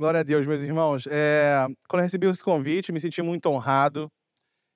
Glória 0.00 0.20
a 0.20 0.22
Deus, 0.22 0.46
meus 0.46 0.62
irmãos. 0.62 1.06
É, 1.10 1.66
quando 1.86 2.00
eu 2.00 2.04
recebi 2.04 2.26
esse 2.26 2.42
convite, 2.42 2.90
me 2.90 2.98
senti 2.98 3.20
muito 3.20 3.44
honrado. 3.50 4.10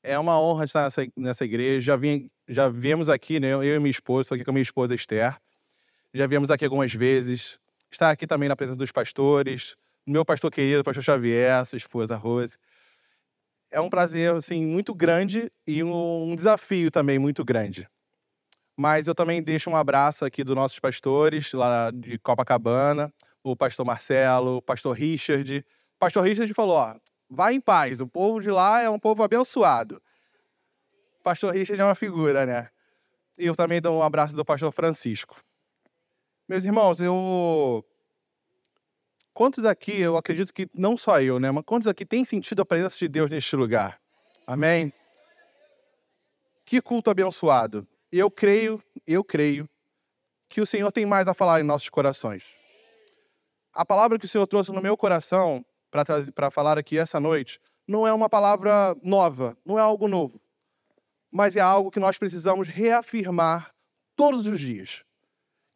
É 0.02 0.18
uma 0.18 0.38
honra 0.38 0.66
estar 0.66 0.82
nessa, 0.82 1.06
nessa 1.16 1.46
igreja. 1.46 1.80
Já, 1.80 1.96
vim, 1.96 2.30
já 2.46 2.68
viemos 2.68 3.08
aqui, 3.08 3.40
né? 3.40 3.54
Eu 3.54 3.64
e 3.64 3.78
minha 3.78 3.90
esposa, 3.90 4.20
estou 4.20 4.36
aqui 4.36 4.44
com 4.44 4.50
a 4.50 4.52
minha 4.52 4.60
esposa 4.60 4.94
Esther. 4.94 5.34
Já 6.12 6.26
viemos 6.26 6.50
aqui 6.50 6.66
algumas 6.66 6.92
vezes. 6.92 7.58
Estar 7.90 8.10
aqui 8.10 8.26
também 8.26 8.50
na 8.50 8.54
presença 8.54 8.78
dos 8.78 8.92
pastores, 8.92 9.74
meu 10.06 10.26
pastor 10.26 10.50
querido, 10.50 10.84
pastor 10.84 11.02
Xavier, 11.02 11.64
sua 11.64 11.78
esposa 11.78 12.16
Rose. 12.16 12.58
É 13.70 13.80
um 13.80 13.88
prazer, 13.88 14.30
assim, 14.34 14.62
muito 14.62 14.94
grande 14.94 15.50
e 15.66 15.82
um, 15.82 16.32
um 16.32 16.36
desafio 16.36 16.90
também 16.90 17.18
muito 17.18 17.42
grande. 17.42 17.88
Mas 18.76 19.06
eu 19.06 19.14
também 19.14 19.42
deixo 19.42 19.70
um 19.70 19.76
abraço 19.76 20.22
aqui 20.22 20.44
dos 20.44 20.54
nossos 20.54 20.78
pastores 20.78 21.50
lá 21.54 21.90
de 21.90 22.18
Copacabana, 22.18 23.10
o 23.44 23.54
pastor 23.54 23.84
Marcelo, 23.84 24.56
o 24.56 24.62
pastor 24.62 24.96
Richard. 24.96 25.58
O 25.58 25.98
pastor 25.98 26.24
Richard 26.24 26.52
falou: 26.54 26.76
ó, 26.76 26.96
vai 27.28 27.54
em 27.54 27.60
paz, 27.60 28.00
o 28.00 28.08
povo 28.08 28.40
de 28.40 28.50
lá 28.50 28.80
é 28.80 28.88
um 28.88 28.98
povo 28.98 29.22
abençoado. 29.22 30.02
O 31.20 31.22
pastor 31.22 31.54
Richard 31.54 31.80
é 31.80 31.84
uma 31.84 31.94
figura, 31.94 32.44
né? 32.46 32.70
E 33.36 33.46
eu 33.46 33.54
também 33.54 33.80
dou 33.80 33.98
um 33.98 34.02
abraço 34.02 34.34
do 34.34 34.44
pastor 34.44 34.72
Francisco. 34.72 35.36
Meus 36.48 36.64
irmãos, 36.64 37.00
eu. 37.00 37.84
Quantos 39.32 39.64
aqui, 39.64 40.00
eu 40.00 40.16
acredito 40.16 40.54
que 40.54 40.68
não 40.72 40.96
só 40.96 41.20
eu, 41.20 41.38
né? 41.38 41.50
Mas 41.50 41.64
quantos 41.66 41.88
aqui 41.88 42.06
têm 42.06 42.24
sentido 42.24 42.62
a 42.62 42.64
presença 42.64 42.96
de 42.98 43.08
Deus 43.08 43.30
neste 43.30 43.56
lugar? 43.56 44.00
Amém? 44.46 44.92
Que 46.64 46.80
culto 46.80 47.10
abençoado. 47.10 47.86
Eu 48.12 48.30
creio, 48.30 48.80
eu 49.06 49.24
creio 49.24 49.68
que 50.48 50.60
o 50.60 50.66
Senhor 50.66 50.92
tem 50.92 51.04
mais 51.04 51.26
a 51.26 51.34
falar 51.34 51.60
em 51.60 51.64
nossos 51.64 51.88
corações. 51.88 52.44
A 53.74 53.84
palavra 53.84 54.18
que 54.18 54.24
o 54.24 54.28
Senhor 54.28 54.46
trouxe 54.46 54.70
no 54.70 54.80
meu 54.80 54.96
coração 54.96 55.64
para 56.34 56.50
falar 56.50 56.78
aqui 56.78 56.96
essa 56.96 57.18
noite 57.18 57.60
não 57.86 58.06
é 58.06 58.12
uma 58.12 58.30
palavra 58.30 58.96
nova, 59.02 59.58
não 59.64 59.76
é 59.76 59.82
algo 59.82 60.06
novo, 60.06 60.40
mas 61.30 61.56
é 61.56 61.60
algo 61.60 61.90
que 61.90 61.98
nós 61.98 62.16
precisamos 62.16 62.68
reafirmar 62.68 63.74
todos 64.14 64.46
os 64.46 64.60
dias. 64.60 65.04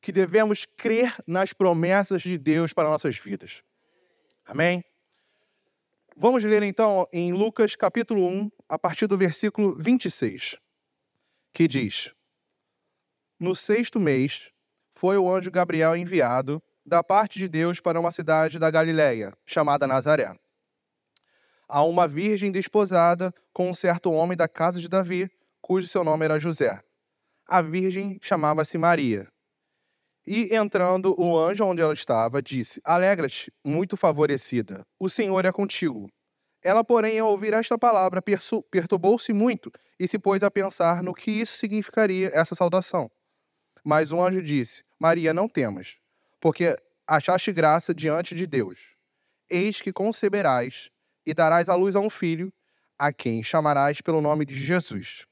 Que 0.01 0.13
devemos 0.13 0.65
crer 0.65 1.17
nas 1.27 1.53
promessas 1.53 2.23
de 2.23 2.39
Deus 2.39 2.73
para 2.73 2.89
nossas 2.89 3.19
vidas. 3.19 3.65
Amém? 4.47 4.85
Vamos 6.17 6.45
ler 6.45 6.63
então 6.63 7.07
em 7.13 7.33
Lucas 7.33 7.75
capítulo 7.75 8.25
1, 8.25 8.51
a 8.69 8.79
partir 8.79 9.09
do 9.09 9.19
versículo 9.19 9.75
26, 9.75 10.57
que 11.53 11.67
diz: 11.67 12.15
No 13.41 13.57
sexto 13.57 13.99
mês 13.99 14.53
foi 14.95 15.19
o 15.19 15.29
anjo 15.29 15.51
Gabriel 15.51 15.97
enviado 15.97 16.63
da 16.89 17.05
parte 17.05 17.39
de 17.39 17.47
Deus 17.47 17.79
para 17.79 18.01
uma 18.01 18.11
cidade 18.11 18.59
da 18.59 18.71
Galiléia, 18.71 19.33
chamada 19.47 19.87
Nazaré. 19.87 20.35
A 21.69 21.85
uma 21.85 22.09
virgem 22.09 22.51
desposada 22.51 23.33
com 23.53 23.71
um 23.71 23.75
certo 23.75 24.11
homem 24.11 24.37
da 24.37 24.49
casa 24.49 24.81
de 24.81 24.89
Davi, 24.89 25.31
cujo 25.61 25.87
seu 25.87 26.03
nome 26.03 26.25
era 26.25 26.39
José. 26.39 26.83
A 27.47 27.61
virgem 27.61 28.19
chamava-se 28.23 28.79
Maria. 28.79 29.29
E 30.27 30.55
entrando 30.55 31.15
o 31.19 31.39
anjo 31.39 31.65
onde 31.65 31.81
ela 31.81 31.93
estava, 31.93 32.43
disse: 32.43 32.81
Alegra-te, 32.85 33.53
muito 33.65 33.97
favorecida, 33.97 34.85
o 34.99 35.09
Senhor 35.09 35.45
é 35.45 35.53
contigo. 35.53 36.11
Ela, 36.63 36.83
porém, 36.83 37.19
ao 37.19 37.31
ouvir 37.31 37.53
esta 37.53 37.79
palavra, 37.79 38.23
perturbou-se 38.71 39.33
muito 39.33 39.71
e 39.99 40.09
se 40.09 40.19
pôs 40.19 40.43
a 40.43 40.51
pensar 40.51 41.03
no 41.03 41.15
que 41.15 41.31
isso 41.31 41.57
significaria, 41.57 42.31
essa 42.35 42.55
saudação. 42.55 43.11
Mas 43.85 44.11
o 44.11 44.21
anjo 44.21 44.43
disse: 44.43 44.85
Maria, 44.99 45.33
não 45.33 45.49
temas, 45.49 45.97
porque 46.41 46.77
achaste 47.07 47.53
graça 47.53 47.95
diante 47.95 48.35
de 48.35 48.47
Deus. 48.47 48.79
Eis 49.51 49.81
que 49.81 49.93
conceberás 49.93 50.91
e 51.25 51.35
darás 51.35 51.69
à 51.69 51.75
luz 51.75 51.97
a 51.97 52.01
um 52.01 52.11
filho, 52.11 52.53
a 52.99 53.13
quem 53.13 53.43
chamarás 53.43 54.01
pelo 54.01 54.21
nome 54.21 54.45
de 54.45 54.55
Jesus. 54.55 55.27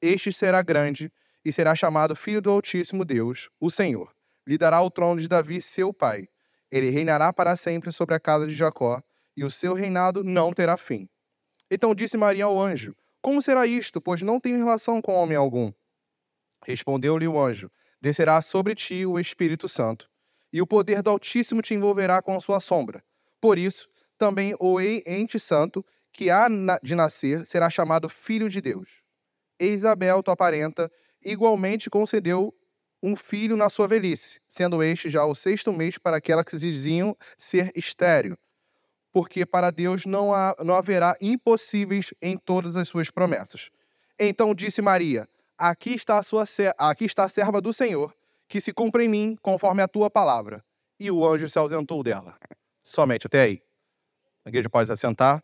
Este 0.00 0.32
será 0.32 0.62
grande 0.62 1.12
e 1.44 1.52
será 1.52 1.74
chamado 1.74 2.16
Filho 2.16 2.40
do 2.40 2.50
Altíssimo 2.50 3.04
Deus, 3.04 3.48
o 3.60 3.70
Senhor. 3.70 4.12
Lhe 4.46 4.58
dará 4.58 4.80
o 4.82 4.90
trono 4.90 5.20
de 5.20 5.28
Davi, 5.28 5.60
seu 5.60 5.92
pai. 5.92 6.28
Ele 6.70 6.90
reinará 6.90 7.32
para 7.32 7.56
sempre 7.56 7.92
sobre 7.92 8.14
a 8.14 8.20
casa 8.20 8.46
de 8.46 8.54
Jacó, 8.54 9.02
e 9.36 9.44
o 9.44 9.50
seu 9.50 9.74
reinado 9.74 10.22
não 10.22 10.52
terá 10.52 10.76
fim. 10.76 11.08
Então 11.70 11.94
disse 11.94 12.16
Maria 12.16 12.44
ao 12.44 12.60
anjo: 12.60 12.94
Como 13.22 13.40
será 13.40 13.66
isto, 13.66 14.00
pois 14.00 14.22
não 14.22 14.38
tenho 14.38 14.58
relação 14.58 15.00
com 15.00 15.14
homem 15.14 15.36
algum? 15.36 15.72
Respondeu-lhe 16.64 17.26
o 17.26 17.38
anjo: 17.38 17.70
Descerá 18.00 18.40
sobre 18.42 18.74
ti 18.74 19.06
o 19.06 19.18
Espírito 19.18 19.68
Santo 19.68 20.08
e 20.54 20.62
o 20.62 20.66
poder 20.68 21.02
do 21.02 21.10
Altíssimo 21.10 21.60
te 21.60 21.74
envolverá 21.74 22.22
com 22.22 22.36
a 22.36 22.40
sua 22.40 22.60
sombra. 22.60 23.02
Por 23.40 23.58
isso, 23.58 23.88
também 24.16 24.54
o 24.60 24.80
ente 24.80 25.36
santo 25.36 25.84
que 26.12 26.30
há 26.30 26.46
de 26.80 26.94
nascer 26.94 27.44
será 27.44 27.68
chamado 27.68 28.08
filho 28.08 28.48
de 28.48 28.60
Deus. 28.60 28.88
E 29.58 29.66
Isabel, 29.66 30.22
tua 30.22 30.36
parenta, 30.36 30.88
igualmente 31.20 31.90
concedeu 31.90 32.54
um 33.02 33.16
filho 33.16 33.56
na 33.56 33.68
sua 33.68 33.88
velhice, 33.88 34.40
sendo 34.46 34.80
este 34.80 35.10
já 35.10 35.24
o 35.24 35.34
sexto 35.34 35.72
mês 35.72 35.98
para 35.98 36.18
aquela 36.18 36.44
que 36.44 36.52
se 36.52 36.70
diziam 36.70 37.16
ser 37.36 37.72
estéreo. 37.74 38.38
Porque 39.12 39.44
para 39.44 39.72
Deus 39.72 40.06
não, 40.06 40.32
há, 40.32 40.54
não 40.60 40.76
haverá 40.76 41.16
impossíveis 41.20 42.14
em 42.22 42.38
todas 42.38 42.76
as 42.76 42.86
suas 42.86 43.10
promessas. 43.10 43.70
Então 44.16 44.54
disse 44.54 44.80
Maria: 44.80 45.28
Aqui 45.58 45.94
está 45.94 46.16
a 46.18 46.22
sua 46.22 46.44
aqui 46.78 47.06
está 47.06 47.24
a 47.24 47.28
serva 47.28 47.60
do 47.60 47.72
Senhor 47.72 48.14
que 48.48 48.60
se 48.60 48.72
cumpra 48.72 49.02
em 49.02 49.08
mim 49.08 49.36
conforme 49.42 49.82
a 49.82 49.88
tua 49.88 50.10
palavra. 50.10 50.64
E 50.98 51.10
o 51.10 51.26
anjo 51.26 51.48
se 51.48 51.58
ausentou 51.58 52.02
dela. 52.02 52.36
Somente 52.82 53.26
até 53.26 53.42
aí. 53.42 53.62
A 54.44 54.48
igreja 54.48 54.68
pode 54.68 54.86
se 54.86 54.92
assentar. 54.92 55.42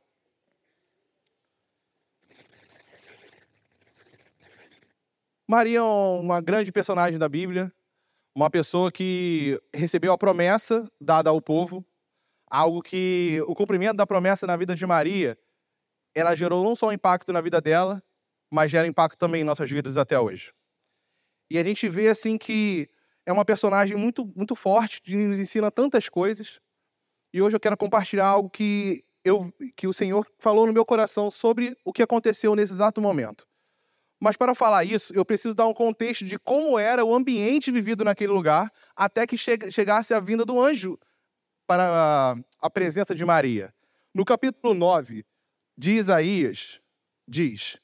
Maria 5.49 5.79
é 5.79 5.83
uma 5.83 6.41
grande 6.41 6.71
personagem 6.71 7.19
da 7.19 7.29
Bíblia, 7.29 7.73
uma 8.33 8.49
pessoa 8.49 8.93
que 8.93 9.61
recebeu 9.75 10.13
a 10.13 10.19
promessa 10.19 10.89
dada 11.01 11.29
ao 11.29 11.43
povo, 11.43 11.85
algo 12.47 12.81
que 12.81 13.43
o 13.49 13.55
cumprimento 13.55 13.97
da 13.97 14.07
promessa 14.07 14.47
na 14.47 14.57
vida 14.57 14.77
de 14.77 14.87
Maria, 14.87 15.37
ela 16.15 16.37
gerou 16.37 16.63
não 16.63 16.77
só 16.77 16.89
um 16.89 16.93
impacto 16.93 17.33
na 17.33 17.41
vida 17.41 17.61
dela, 17.61 18.01
mas 18.49 18.71
gera 18.71 18.87
impacto 18.87 19.19
também 19.19 19.41
em 19.41 19.45
nossas 19.45 19.69
vidas 19.69 19.97
até 19.97 20.21
hoje. 20.21 20.53
E 21.51 21.59
a 21.59 21.65
gente 21.65 21.89
vê 21.89 22.09
assim 22.09 22.39
que 22.39 22.89
é 23.27 23.33
uma 23.33 23.45
personagem 23.45 23.97
muito, 23.97 24.25
muito 24.37 24.55
forte, 24.55 25.03
que 25.03 25.17
nos 25.17 25.39
ensina 25.39 25.71
tantas 25.71 26.09
coisas. 26.09 26.61
E 27.33 27.43
hoje 27.43 27.57
eu 27.57 27.61
quero 27.61 27.77
compartilhar 27.77 28.27
algo 28.27 28.49
que, 28.49 29.05
eu, 29.25 29.53
que 29.77 29.89
o 29.89 29.93
Senhor 29.93 30.27
falou 30.39 30.67
no 30.67 30.73
meu 30.73 30.85
coração 30.85 31.31
sobre 31.31 31.77
o 31.85 31.93
que 31.93 32.03
aconteceu 32.03 32.55
nesse 32.55 32.73
exato 32.73 33.01
momento. 33.01 33.47
Mas 34.21 34.37
para 34.37 34.55
falar 34.55 34.85
isso, 34.85 35.15
eu 35.15 35.25
preciso 35.25 35.55
dar 35.55 35.67
um 35.67 35.75
contexto 35.75 36.25
de 36.25 36.39
como 36.39 36.79
era 36.79 37.05
o 37.05 37.15
ambiente 37.15 37.73
vivido 37.73 38.05
naquele 38.05 38.33
lugar 38.33 38.71
até 38.95 39.27
que 39.27 39.37
chegasse 39.37 40.13
a 40.13 40.21
vinda 40.21 40.45
do 40.45 40.61
anjo 40.61 40.99
para 41.67 42.37
a 42.61 42.71
presença 42.71 43.15
de 43.15 43.25
Maria. 43.25 43.73
No 44.15 44.25
capítulo 44.25 44.75
9 44.75 45.25
de 45.77 45.93
Isaías, 45.93 46.81
diz: 47.27 47.79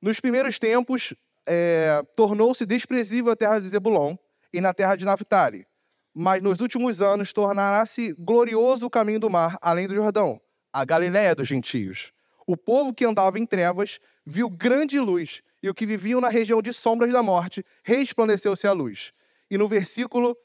Nos 0.00 0.18
primeiros 0.18 0.58
tempos, 0.58 1.14
é, 1.46 2.02
tornou-se 2.16 2.64
desprezível 2.64 3.32
a 3.32 3.36
terra 3.36 3.58
de 3.58 3.68
Zebulon 3.68 4.16
e 4.52 4.60
na 4.60 4.72
terra 4.72 4.96
de 4.96 5.04
Naphtali. 5.04 5.66
Mas 6.14 6.42
nos 6.42 6.60
últimos 6.60 7.00
anos 7.00 7.32
tornará-se 7.32 8.14
glorioso 8.18 8.86
o 8.86 8.90
caminho 8.90 9.18
do 9.18 9.30
mar, 9.30 9.56
além 9.62 9.88
do 9.88 9.94
Jordão, 9.94 10.40
a 10.72 10.84
Galiléia 10.84 11.34
dos 11.34 11.48
gentios. 11.48 12.12
O 12.46 12.56
povo 12.56 12.92
que 12.92 13.04
andava 13.04 13.38
em 13.38 13.46
trevas 13.46 13.98
viu 14.26 14.50
grande 14.50 14.98
luz, 14.98 15.42
e 15.62 15.70
o 15.70 15.74
que 15.74 15.86
viviam 15.86 16.20
na 16.20 16.28
região 16.28 16.60
de 16.60 16.72
sombras 16.72 17.12
da 17.12 17.22
morte 17.22 17.64
resplandeceu-se 17.84 18.66
a 18.66 18.72
luz. 18.72 19.12
E 19.50 19.56
no 19.56 19.68
versículo 19.68 20.36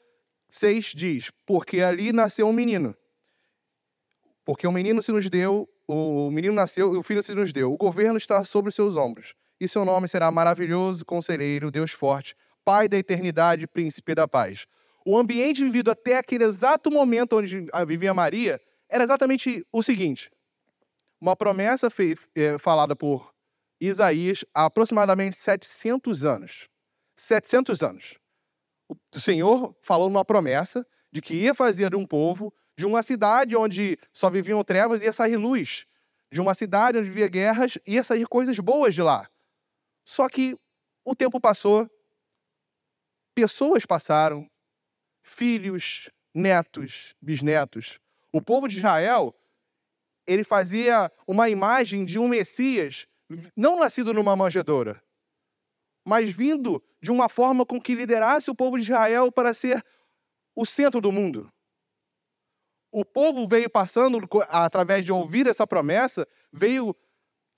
6 0.48 0.92
diz: 0.94 1.30
Porque 1.44 1.80
ali 1.80 2.12
nasceu 2.12 2.46
um 2.46 2.52
menino. 2.52 2.96
Porque 4.44 4.66
o 4.66 4.70
um 4.70 4.72
menino 4.72 5.02
se 5.02 5.12
nos 5.12 5.28
deu, 5.28 5.68
o 5.86 6.30
menino 6.30 6.54
nasceu 6.54 6.94
e 6.94 6.96
o 6.96 7.02
filho 7.02 7.22
se 7.22 7.34
nos 7.34 7.52
deu. 7.52 7.72
O 7.72 7.76
governo 7.76 8.16
está 8.16 8.42
sobre 8.44 8.70
seus 8.70 8.96
ombros 8.96 9.34
e 9.60 9.68
seu 9.68 9.84
nome 9.84 10.08
será 10.08 10.30
maravilhoso, 10.30 11.04
conselheiro, 11.04 11.70
Deus 11.70 11.92
forte, 11.92 12.36
Pai 12.64 12.86
da 12.86 12.98
eternidade, 12.98 13.66
príncipe 13.66 14.14
da 14.14 14.28
paz. 14.28 14.66
O 15.04 15.16
ambiente 15.16 15.64
vivido 15.64 15.90
até 15.90 16.18
aquele 16.18 16.44
exato 16.44 16.90
momento 16.90 17.38
onde 17.38 17.66
vivia 17.86 18.12
Maria 18.12 18.60
era 18.90 19.04
exatamente 19.04 19.66
o 19.72 19.82
seguinte: 19.82 20.30
uma 21.18 21.34
promessa 21.34 21.88
é, 22.34 22.58
falada 22.58 22.94
por 22.94 23.32
Isaías 23.80 24.44
há 24.52 24.66
aproximadamente 24.66 25.36
700 25.36 26.24
anos. 26.24 26.68
700 27.16 27.82
anos. 27.82 28.18
O 29.14 29.20
Senhor 29.20 29.74
falou 29.80 30.08
numa 30.08 30.24
promessa 30.24 30.86
de 31.10 31.20
que 31.20 31.34
ia 31.34 31.54
fazer 31.54 31.90
de 31.90 31.96
um 31.96 32.06
povo, 32.06 32.52
de 32.76 32.86
uma 32.86 33.02
cidade 33.02 33.56
onde 33.56 33.98
só 34.12 34.30
viviam 34.30 34.62
trevas, 34.62 35.02
ia 35.02 35.12
sair 35.12 35.36
luz. 35.36 35.86
De 36.30 36.40
uma 36.40 36.54
cidade 36.54 36.98
onde 36.98 37.08
vivia 37.08 37.28
guerras, 37.28 37.78
ia 37.86 38.04
sair 38.04 38.26
coisas 38.26 38.58
boas 38.58 38.94
de 38.94 39.02
lá. 39.02 39.28
Só 40.08 40.26
que 40.26 40.58
o 41.04 41.14
tempo 41.14 41.38
passou, 41.38 41.86
pessoas 43.34 43.84
passaram, 43.84 44.50
filhos, 45.20 46.08
netos, 46.32 47.14
bisnetos. 47.20 48.00
O 48.32 48.40
povo 48.40 48.66
de 48.66 48.78
Israel, 48.78 49.38
ele 50.26 50.44
fazia 50.44 51.12
uma 51.26 51.50
imagem 51.50 52.06
de 52.06 52.18
um 52.18 52.26
Messias 52.26 53.06
não 53.54 53.80
nascido 53.80 54.14
numa 54.14 54.34
manjedoura, 54.34 55.04
mas 56.06 56.30
vindo 56.30 56.82
de 57.02 57.10
uma 57.10 57.28
forma 57.28 57.66
com 57.66 57.78
que 57.78 57.94
liderasse 57.94 58.50
o 58.50 58.54
povo 58.54 58.78
de 58.78 58.84
Israel 58.84 59.30
para 59.30 59.52
ser 59.52 59.84
o 60.56 60.64
centro 60.64 61.02
do 61.02 61.12
mundo. 61.12 61.52
O 62.90 63.04
povo 63.04 63.46
veio 63.46 63.68
passando, 63.68 64.26
através 64.48 65.04
de 65.04 65.12
ouvir 65.12 65.46
essa 65.46 65.66
promessa, 65.66 66.26
veio 66.50 66.96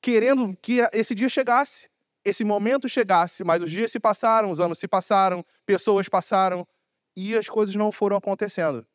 querendo 0.03 0.57
que 0.57 0.81
esse 0.93 1.15
dia 1.15 1.29
chegasse, 1.29 1.90
esse 2.25 2.45
momento 2.45 2.89
chegasse, 2.89 3.43
mas 3.45 3.63
os 3.63 3.71
dias 3.71 3.91
se 3.91 3.99
passaram, 3.99 4.51
os 4.51 4.61
anos 4.61 4.79
se 4.79 4.87
passaram, 4.87 5.45
pessoas 5.65 6.09
passaram 6.09 6.67
e 7.17 7.35
as 7.35 7.49
coisas 7.49 7.75
não 7.75 7.91
foram 7.91 8.17
acontecendo. 8.17 8.87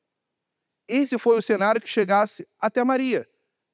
Esse 0.88 1.18
foi 1.18 1.38
o 1.38 1.42
cenário 1.42 1.81
que 1.81 1.89
chegasse 1.89 2.48
até 2.60 2.83
Maria, 2.83 3.27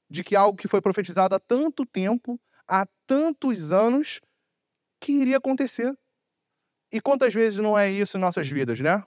de 0.09 0.24
que 0.24 0.36
algo 0.36 0.57
que 0.57 0.68
foi 0.68 0.81
profetizado 0.81 1.36
há 1.36 1.39
tanto 1.39 1.86
tempo, 1.86 2.39
há 2.68 2.88
tantos 3.06 3.74
anos, 3.74 4.21
que 5.00 5.12
iria 5.12 5.38
acontecer. 5.38 5.97
E 6.92 7.01
quantas 7.01 7.33
vezes 7.33 7.59
não 7.59 7.77
é 7.77 7.89
isso 7.89 8.18
em 8.18 8.21
nossas 8.21 8.47
vidas, 8.47 8.80
né? 8.80 9.04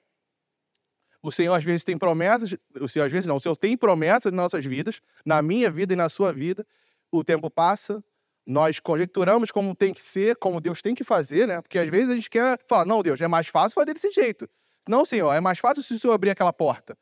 O 1.23 1.33
Senhor 1.33 1.55
às 1.55 1.65
vezes 1.65 1.85
tem 1.85 1.97
promessas, 1.97 2.55
o 2.79 2.89
Senhor 2.89 3.07
às 3.07 3.13
vezes 3.13 3.27
não, 3.27 3.37
o 3.37 3.41
Senhor 3.41 3.57
tem 3.57 3.77
promessas 3.77 4.31
em 4.31 4.37
nossas 4.37 4.65
vidas, 4.65 5.01
na 5.25 5.41
minha 5.41 5.71
vida 5.71 5.95
e 5.95 5.97
na 5.97 6.09
sua 6.11 6.33
vida. 6.33 6.67
O 7.11 7.25
tempo 7.25 7.49
passa, 7.49 8.05
nós 8.47 8.79
conjecturamos 8.79 9.51
como 9.51 9.75
tem 9.75 9.95
que 9.95 10.05
ser, 10.05 10.37
como 10.37 10.61
Deus 10.61 10.83
tem 10.83 10.95
que 10.95 11.03
fazer, 11.03 11.49
né? 11.49 11.61
Porque 11.61 11.79
às 11.79 11.89
vezes 11.89 12.11
a 12.11 12.15
gente 12.15 12.29
quer 12.29 12.59
falar, 12.69 12.85
não, 12.85 13.03
Deus, 13.03 13.21
é 13.21 13.29
mais 13.29 13.49
fácil 13.49 13.75
fazer 13.75 13.95
desse 13.95 14.11
jeito. 14.13 14.49
Não, 14.89 15.05
Senhor, 15.05 15.33
é 15.33 15.41
mais 15.41 15.59
fácil 15.59 15.83
se 15.83 15.95
o 15.95 15.99
Senhor 15.99 16.13
abrir 16.13 16.31
aquela 16.31 16.53
porta. 16.53 16.97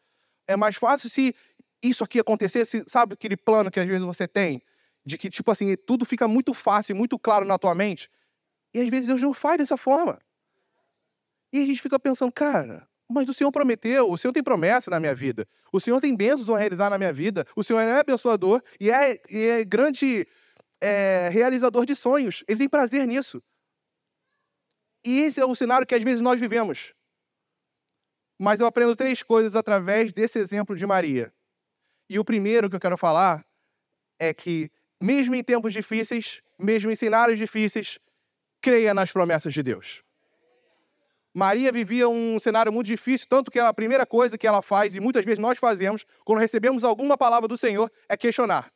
É 0.46 0.56
mais 0.56 0.76
fácil 0.76 1.10
se 1.10 1.34
isso 1.82 2.04
aqui 2.04 2.20
acontecesse, 2.20 2.84
sabe 2.86 3.14
aquele 3.14 3.36
plano 3.36 3.70
que 3.70 3.80
às 3.80 3.88
vezes 3.88 4.04
você 4.04 4.28
tem? 4.28 4.62
De 5.04 5.18
que, 5.18 5.28
tipo 5.28 5.50
assim, 5.50 5.74
tudo 5.76 6.04
fica 6.04 6.28
muito 6.28 6.54
fácil, 6.54 6.94
muito 6.94 7.18
claro 7.18 7.44
na 7.44 7.58
tua 7.58 7.74
mente. 7.74 8.08
E 8.72 8.80
às 8.80 8.88
vezes 8.88 9.08
Deus 9.08 9.20
não 9.20 9.34
faz 9.34 9.58
dessa 9.58 9.76
forma. 9.76 10.20
E 11.52 11.60
a 11.60 11.66
gente 11.66 11.82
fica 11.82 11.98
pensando, 11.98 12.32
cara, 12.32 12.88
mas 13.10 13.28
o 13.28 13.34
Senhor 13.34 13.50
prometeu, 13.50 14.10
o 14.10 14.16
Senhor 14.16 14.32
tem 14.32 14.42
promessa 14.42 14.90
na 14.90 15.00
minha 15.00 15.14
vida. 15.14 15.46
O 15.72 15.80
Senhor 15.80 16.00
tem 16.00 16.16
bênçãos 16.16 16.48
a 16.48 16.56
realizar 16.56 16.88
na 16.88 16.98
minha 16.98 17.12
vida. 17.12 17.44
O 17.56 17.64
Senhor 17.64 17.80
é 17.80 17.98
abençoador 17.98 18.62
e 18.80 18.90
é, 18.90 19.20
e 19.28 19.44
é 19.44 19.64
grande 19.64 20.26
é, 20.82 21.28
realizador 21.32 21.86
de 21.86 21.94
sonhos. 21.94 22.42
Ele 22.48 22.58
tem 22.58 22.68
prazer 22.68 23.06
nisso. 23.06 23.40
E 25.04 25.20
esse 25.20 25.40
é 25.40 25.44
o 25.44 25.54
cenário 25.54 25.86
que 25.86 25.94
às 25.94 26.02
vezes 26.02 26.20
nós 26.20 26.40
vivemos. 26.40 26.92
Mas 28.38 28.60
eu 28.60 28.66
aprendo 28.66 28.96
três 28.96 29.22
coisas 29.22 29.54
através 29.54 30.12
desse 30.12 30.38
exemplo 30.38 30.76
de 30.76 30.84
Maria. 30.84 31.32
E 32.08 32.18
o 32.18 32.24
primeiro 32.24 32.68
que 32.68 32.74
eu 32.74 32.80
quero 32.80 32.98
falar 32.98 33.46
é 34.18 34.34
que, 34.34 34.70
mesmo 35.00 35.34
em 35.34 35.44
tempos 35.44 35.72
difíceis, 35.72 36.42
mesmo 36.58 36.90
em 36.90 36.96
cenários 36.96 37.38
difíceis, 37.38 37.98
creia 38.60 38.92
nas 38.92 39.12
promessas 39.12 39.52
de 39.52 39.62
Deus. 39.62 40.02
Maria 41.34 41.72
vivia 41.72 42.08
um 42.08 42.38
cenário 42.38 42.72
muito 42.72 42.86
difícil, 42.86 43.26
tanto 43.28 43.50
que 43.50 43.58
a 43.58 43.72
primeira 43.72 44.04
coisa 44.04 44.36
que 44.36 44.46
ela 44.46 44.60
faz, 44.60 44.94
e 44.94 45.00
muitas 45.00 45.24
vezes 45.24 45.38
nós 45.38 45.58
fazemos, 45.58 46.04
quando 46.24 46.40
recebemos 46.40 46.84
alguma 46.84 47.16
palavra 47.16 47.48
do 47.48 47.56
Senhor, 47.56 47.90
é 48.08 48.16
questionar. 48.16 48.70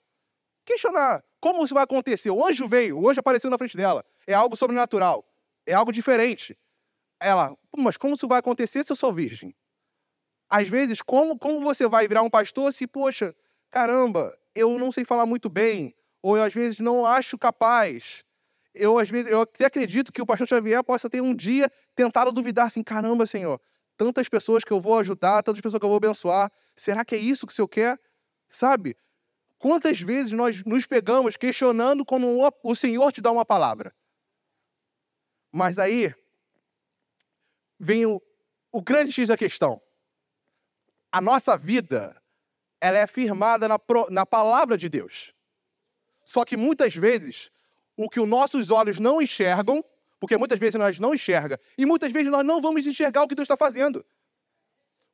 Questionar. 0.64 1.22
Como 1.46 1.64
isso 1.64 1.74
vai 1.74 1.84
acontecer? 1.84 2.28
O 2.28 2.44
anjo 2.44 2.66
veio, 2.66 2.98
o 2.98 3.08
anjo 3.08 3.20
apareceu 3.20 3.48
na 3.48 3.56
frente 3.56 3.76
dela. 3.76 4.04
É 4.26 4.34
algo 4.34 4.56
sobrenatural. 4.56 5.24
É 5.64 5.74
algo 5.74 5.92
diferente. 5.92 6.58
Ela, 7.20 7.56
mas 7.76 7.96
como 7.96 8.16
isso 8.16 8.26
vai 8.26 8.40
acontecer 8.40 8.84
se 8.84 8.90
eu 8.90 8.96
sou 8.96 9.12
virgem? 9.12 9.54
Às 10.50 10.68
vezes, 10.68 11.00
como, 11.00 11.38
como 11.38 11.60
você 11.60 11.86
vai 11.86 12.08
virar 12.08 12.22
um 12.22 12.28
pastor 12.28 12.72
se, 12.72 12.84
poxa, 12.84 13.32
caramba, 13.70 14.36
eu 14.56 14.76
não 14.76 14.90
sei 14.90 15.04
falar 15.04 15.24
muito 15.24 15.48
bem, 15.48 15.94
ou 16.20 16.36
eu 16.36 16.42
às 16.42 16.52
vezes 16.52 16.80
não 16.80 17.06
acho 17.06 17.38
capaz, 17.38 18.24
eu 18.74 18.98
às 18.98 19.08
vezes 19.08 19.30
eu 19.30 19.42
até 19.42 19.66
acredito 19.66 20.12
que 20.12 20.20
o 20.20 20.26
pastor 20.26 20.48
Xavier 20.48 20.82
possa 20.82 21.08
ter 21.08 21.20
um 21.20 21.32
dia 21.32 21.70
tentado 21.94 22.32
duvidar 22.32 22.66
assim, 22.66 22.82
caramba, 22.82 23.24
Senhor, 23.24 23.60
tantas 23.96 24.28
pessoas 24.28 24.64
que 24.64 24.72
eu 24.72 24.80
vou 24.80 24.98
ajudar, 24.98 25.44
tantas 25.44 25.60
pessoas 25.60 25.78
que 25.78 25.84
eu 25.84 25.90
vou 25.90 25.98
abençoar, 25.98 26.50
será 26.74 27.04
que 27.04 27.14
é 27.14 27.18
isso 27.18 27.46
que 27.46 27.52
o 27.52 27.54
Senhor 27.54 27.68
quer? 27.68 28.00
Sabe? 28.48 28.96
Quantas 29.58 30.00
vezes 30.00 30.32
nós 30.32 30.62
nos 30.64 30.86
pegamos 30.86 31.36
questionando 31.36 32.04
quando 32.04 32.26
o 32.62 32.76
Senhor 32.76 33.10
te 33.12 33.20
dá 33.20 33.30
uma 33.30 33.44
palavra? 33.44 33.94
Mas 35.50 35.78
aí 35.78 36.14
vem 37.78 38.04
o, 38.06 38.20
o 38.70 38.82
grande 38.82 39.12
X 39.12 39.28
da 39.28 39.36
questão. 39.36 39.80
A 41.10 41.20
nossa 41.20 41.56
vida, 41.56 42.20
ela 42.80 42.98
é 42.98 43.06
firmada 43.06 43.66
na, 43.66 43.78
na 44.10 44.26
palavra 44.26 44.76
de 44.76 44.88
Deus. 44.88 45.32
Só 46.24 46.44
que 46.44 46.56
muitas 46.56 46.94
vezes 46.94 47.50
o 47.96 48.10
que 48.10 48.20
os 48.20 48.28
nossos 48.28 48.70
olhos 48.70 48.98
não 48.98 49.22
enxergam, 49.22 49.82
porque 50.20 50.36
muitas 50.36 50.58
vezes 50.58 50.74
nós 50.74 50.98
não 50.98 51.14
enxergamos, 51.14 51.64
e 51.78 51.86
muitas 51.86 52.12
vezes 52.12 52.30
nós 52.30 52.44
não 52.44 52.60
vamos 52.60 52.86
enxergar 52.86 53.22
o 53.22 53.28
que 53.28 53.34
Deus 53.34 53.46
está 53.46 53.56
fazendo. 53.56 54.04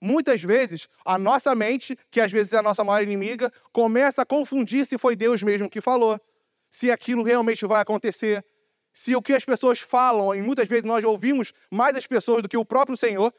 Muitas 0.05 0.43
vezes, 0.43 0.89
a 1.05 1.17
nossa 1.17 1.55
mente, 1.55 1.97
que 2.11 2.21
às 2.21 2.33
vezes 2.33 2.53
é 2.53 2.59
a 2.59 2.63
nossa 2.63 2.83
maior 2.83 3.05
inimiga, 3.05 3.53
começa 3.73 4.23
a 4.23 4.27
confundir 4.27 4.85
se 4.85 4.99
foi 4.99 5.15
Deus 5.15 5.45
mesmo 5.45 5.71
que 5.71 5.81
falou, 5.81 6.21
se 6.69 6.91
aquilo 6.91 7.23
realmente 7.23 7.65
vai 7.67 7.81
acontecer, 7.81 8.45
se 8.93 9.15
o 9.15 9.23
que 9.23 9.33
as 9.33 9.45
pessoas 9.45 9.79
falam, 9.79 10.35
e 10.35 10.43
muitas 10.43 10.67
vezes 10.67 10.85
nós 10.85 11.05
ouvimos 11.05 11.53
mais 11.71 11.97
as 11.97 12.05
pessoas 12.05 12.43
do 12.43 12.49
que 12.49 12.57
o 12.57 12.65
próprio 12.65 12.97
Senhor, 12.97 13.33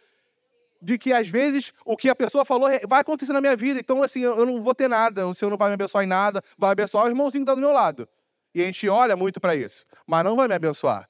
de 0.82 0.98
que 0.98 1.12
às 1.12 1.28
vezes 1.28 1.74
o 1.84 1.98
que 1.98 2.08
a 2.08 2.16
pessoa 2.16 2.46
falou 2.46 2.70
vai 2.88 3.02
acontecer 3.02 3.34
na 3.34 3.42
minha 3.42 3.58
vida, 3.58 3.82
então 3.82 4.02
assim, 4.02 4.22
eu 4.22 4.46
não 4.46 4.64
vou 4.64 4.74
ter 4.74 4.88
nada, 4.88 5.28
o 5.28 5.36
Senhor 5.36 5.52
não 5.52 5.58
vai 5.58 5.68
me 5.68 5.74
abençoar 5.74 6.06
em 6.06 6.08
nada, 6.08 6.42
vai 6.58 6.72
abençoar 6.72 7.04
o 7.04 7.10
irmãozinho 7.10 7.44
que 7.44 7.52
está 7.52 7.56
do 7.56 7.62
meu 7.62 7.74
lado. 7.74 8.08
E 8.56 8.62
a 8.62 8.66
gente 8.66 8.88
olha 8.88 9.18
muito 9.18 9.42
para 9.42 9.54
isso, 9.54 9.86
mas 10.08 10.24
não 10.24 10.38
vai 10.38 10.48
me 10.48 10.54
abençoar. 10.54 11.10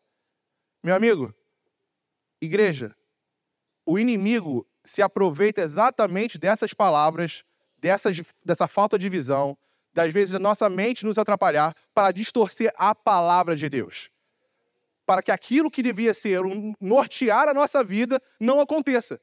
Meu 0.84 0.96
amigo, 0.96 1.32
igreja, 2.42 2.96
o 3.86 4.00
inimigo 4.00 4.68
se 4.84 5.02
aproveita 5.02 5.62
exatamente 5.62 6.38
dessas 6.38 6.74
palavras, 6.74 7.44
dessas, 7.78 8.22
dessa 8.44 8.68
falta 8.68 8.98
de 8.98 9.10
visão, 9.10 9.58
das 9.94 10.12
vezes 10.12 10.34
a 10.34 10.40
nossa 10.40 10.70
mente 10.70 11.06
nos 11.06 11.18
atrapalhar, 11.18 11.76
para 11.94 12.12
distorcer 12.12 12.74
a 12.78 12.96
palavra 12.96 13.56
de 13.56 13.70
Deus. 13.70 14.10
Para 15.06 15.22
que 15.22 15.32
aquilo 15.32 15.70
que 15.70 15.84
devia 15.84 16.14
ser 16.14 16.46
um 16.46 16.74
nortear 16.80 17.48
a 17.48 17.54
nossa 17.54 17.84
vida 17.84 18.22
não 18.40 18.60
aconteça. 18.60 19.20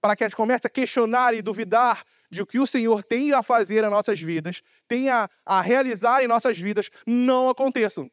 Para 0.00 0.16
que 0.16 0.24
a 0.24 0.28
gente 0.28 0.36
comece 0.36 0.66
a 0.66 0.70
questionar 0.70 1.34
e 1.34 1.42
duvidar 1.42 2.04
de 2.30 2.40
o 2.40 2.46
que 2.46 2.58
o 2.58 2.66
Senhor 2.66 3.02
tem 3.02 3.32
a 3.32 3.42
fazer 3.42 3.84
em 3.84 3.90
nossas 3.90 4.20
vidas, 4.20 4.62
tem 4.88 5.10
a, 5.10 5.28
a 5.44 5.60
realizar 5.60 6.22
em 6.22 6.28
nossas 6.28 6.58
vidas, 6.58 6.88
não 7.06 7.50
aconteçam. 7.50 8.10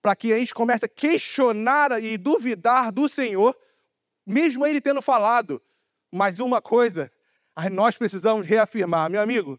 Para 0.00 0.16
que 0.16 0.32
a 0.32 0.38
gente 0.38 0.54
comece 0.54 0.86
a 0.86 0.88
questionar 0.88 2.02
e 2.02 2.16
duvidar 2.16 2.90
do 2.90 3.08
Senhor, 3.08 3.56
mesmo 4.26 4.66
Ele 4.66 4.80
tendo 4.80 5.02
falado. 5.02 5.62
Mas 6.10 6.38
uma 6.38 6.60
coisa, 6.60 7.10
nós 7.70 7.96
precisamos 7.96 8.46
reafirmar, 8.46 9.10
meu 9.10 9.20
amigo, 9.20 9.58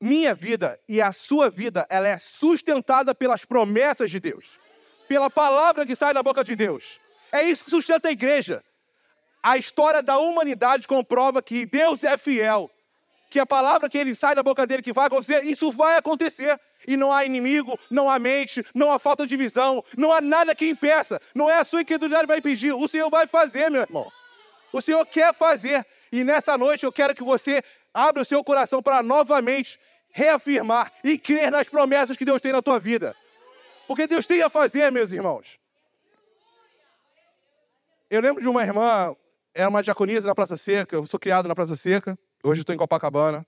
minha 0.00 0.34
vida 0.34 0.80
e 0.88 1.00
a 1.00 1.12
sua 1.12 1.50
vida, 1.50 1.86
ela 1.88 2.08
é 2.08 2.18
sustentada 2.18 3.14
pelas 3.14 3.44
promessas 3.44 4.10
de 4.10 4.18
Deus, 4.18 4.58
pela 5.06 5.30
palavra 5.30 5.86
que 5.86 5.94
sai 5.94 6.12
da 6.12 6.22
boca 6.22 6.42
de 6.42 6.56
Deus. 6.56 6.98
É 7.30 7.42
isso 7.42 7.64
que 7.64 7.70
sustenta 7.70 8.08
a 8.08 8.12
igreja 8.12 8.64
a 9.42 9.56
história 9.56 10.02
da 10.02 10.18
humanidade 10.18 10.86
comprova 10.86 11.42
que 11.42 11.66
Deus 11.66 12.04
é 12.04 12.16
fiel. 12.16 12.70
Que 13.30 13.38
a 13.38 13.46
palavra 13.46 13.88
que 13.88 13.96
ele 13.96 14.14
sai 14.14 14.34
da 14.34 14.42
boca 14.42 14.66
dele 14.66 14.82
que 14.82 14.92
vai 14.92 15.06
acontecer, 15.06 15.44
isso 15.44 15.70
vai 15.70 15.96
acontecer. 15.96 16.60
E 16.86 16.96
não 16.96 17.12
há 17.12 17.24
inimigo, 17.24 17.78
não 17.90 18.10
há 18.10 18.18
mente, 18.18 18.64
não 18.74 18.92
há 18.92 18.98
falta 18.98 19.26
de 19.26 19.36
visão, 19.36 19.84
não 19.96 20.12
há 20.12 20.20
nada 20.20 20.54
que 20.54 20.68
impeça. 20.68 21.20
Não 21.34 21.48
é 21.48 21.58
a 21.58 21.64
sua 21.64 21.82
incredulidade 21.82 22.22
que 22.22 22.32
vai 22.32 22.40
pedir, 22.40 22.72
o 22.72 22.88
Senhor 22.88 23.10
vai 23.10 23.26
fazer, 23.26 23.70
meu 23.70 23.82
irmão. 23.82 24.10
O 24.72 24.80
Senhor 24.80 25.04
quer 25.06 25.34
fazer. 25.34 25.86
E 26.12 26.24
nessa 26.24 26.56
noite 26.56 26.84
eu 26.84 26.92
quero 26.92 27.14
que 27.14 27.22
você 27.22 27.62
abra 27.92 28.22
o 28.22 28.24
seu 28.24 28.42
coração 28.42 28.82
para 28.82 29.02
novamente 29.02 29.78
reafirmar 30.10 30.92
e 31.04 31.18
crer 31.18 31.50
nas 31.50 31.68
promessas 31.68 32.16
que 32.16 32.24
Deus 32.24 32.40
tem 32.40 32.52
na 32.52 32.62
tua 32.62 32.78
vida. 32.78 33.14
Porque 33.86 34.06
Deus 34.06 34.26
tem 34.26 34.42
a 34.42 34.48
fazer, 34.48 34.90
meus 34.90 35.12
irmãos. 35.12 35.58
Eu 38.08 38.20
lembro 38.20 38.42
de 38.42 38.48
uma 38.48 38.62
irmã, 38.62 39.14
era 39.54 39.68
uma 39.68 39.82
diaconisa 39.82 40.26
na 40.26 40.34
Praça 40.34 40.56
Seca, 40.56 40.96
eu 40.96 41.06
sou 41.06 41.18
criado 41.18 41.48
na 41.48 41.54
Praça 41.54 41.76
Seca, 41.76 42.18
hoje 42.42 42.60
estou 42.60 42.74
em 42.74 42.78
Copacabana. 42.78 43.46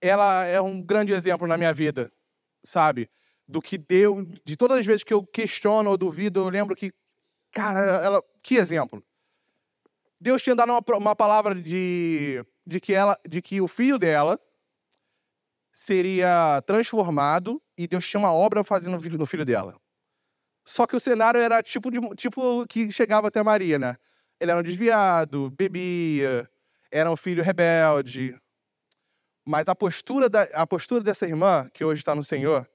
Ela 0.00 0.44
é 0.44 0.60
um 0.60 0.80
grande 0.82 1.12
exemplo 1.12 1.46
na 1.46 1.56
minha 1.56 1.72
vida, 1.72 2.10
sabe? 2.64 3.10
Do 3.46 3.60
que 3.60 3.76
deu, 3.76 4.24
de 4.44 4.56
todas 4.56 4.78
as 4.78 4.86
vezes 4.86 5.02
que 5.02 5.12
eu 5.12 5.26
questiono 5.26 5.90
ou 5.90 5.96
duvido, 5.96 6.40
eu 6.40 6.48
lembro 6.48 6.74
que, 6.74 6.92
cara, 7.52 7.80
ela, 7.80 8.22
que 8.42 8.56
exemplo. 8.56 9.04
Deus 10.20 10.42
tinha 10.42 10.54
dado 10.54 10.70
uma, 10.72 10.82
uma 10.96 11.16
palavra 11.16 11.54
de, 11.54 12.44
de, 12.66 12.80
que 12.80 12.92
ela, 12.92 13.18
de 13.26 13.40
que 13.40 13.60
o 13.60 13.68
filho 13.68 13.98
dela 13.98 14.38
seria 15.72 16.62
transformado 16.66 17.60
e 17.76 17.86
Deus 17.86 18.06
tinha 18.06 18.20
uma 18.20 18.32
obra 18.32 18.62
fazendo 18.62 18.96
no 18.96 19.02
filho, 19.02 19.18
no 19.18 19.26
filho 19.26 19.44
dela. 19.44 19.80
Só 20.64 20.86
que 20.86 20.94
o 20.94 21.00
cenário 21.00 21.40
era 21.40 21.62
tipo, 21.62 21.90
de, 21.90 21.98
tipo 22.16 22.66
que 22.66 22.92
chegava 22.92 23.28
até 23.28 23.42
Maria, 23.42 23.78
né? 23.78 23.96
Ele 24.38 24.50
era 24.50 24.60
um 24.60 24.62
desviado, 24.62 25.50
bebia, 25.50 26.48
era 26.90 27.10
um 27.10 27.16
filho 27.16 27.42
rebelde. 27.42 28.38
Mas 29.50 29.66
a 29.66 29.74
postura, 29.74 30.28
da, 30.28 30.42
a 30.54 30.64
postura 30.64 31.02
dessa 31.02 31.26
irmã, 31.26 31.68
que 31.74 31.84
hoje 31.84 32.02
está 32.02 32.14
no 32.14 32.22
Senhor, 32.22 32.70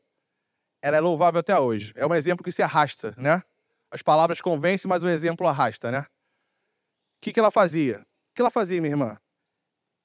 ela 0.82 0.98
é 0.98 1.00
louvável 1.00 1.40
até 1.40 1.58
hoje. 1.58 1.94
É 1.96 2.06
um 2.06 2.14
exemplo 2.14 2.44
que 2.44 2.52
se 2.52 2.62
arrasta, 2.62 3.16
né? 3.18 3.42
As 3.90 4.02
palavras 4.02 4.42
convencem, 4.42 4.90
mas 4.90 5.02
o 5.02 5.08
exemplo 5.08 5.48
arrasta, 5.48 5.90
né? 5.90 6.02
O 6.02 7.22
que, 7.22 7.32
que 7.32 7.40
ela 7.40 7.50
fazia? 7.50 8.02
O 8.02 8.36
que 8.36 8.42
ela 8.42 8.50
fazia, 8.52 8.82
minha 8.82 8.92
irmã? 8.92 9.18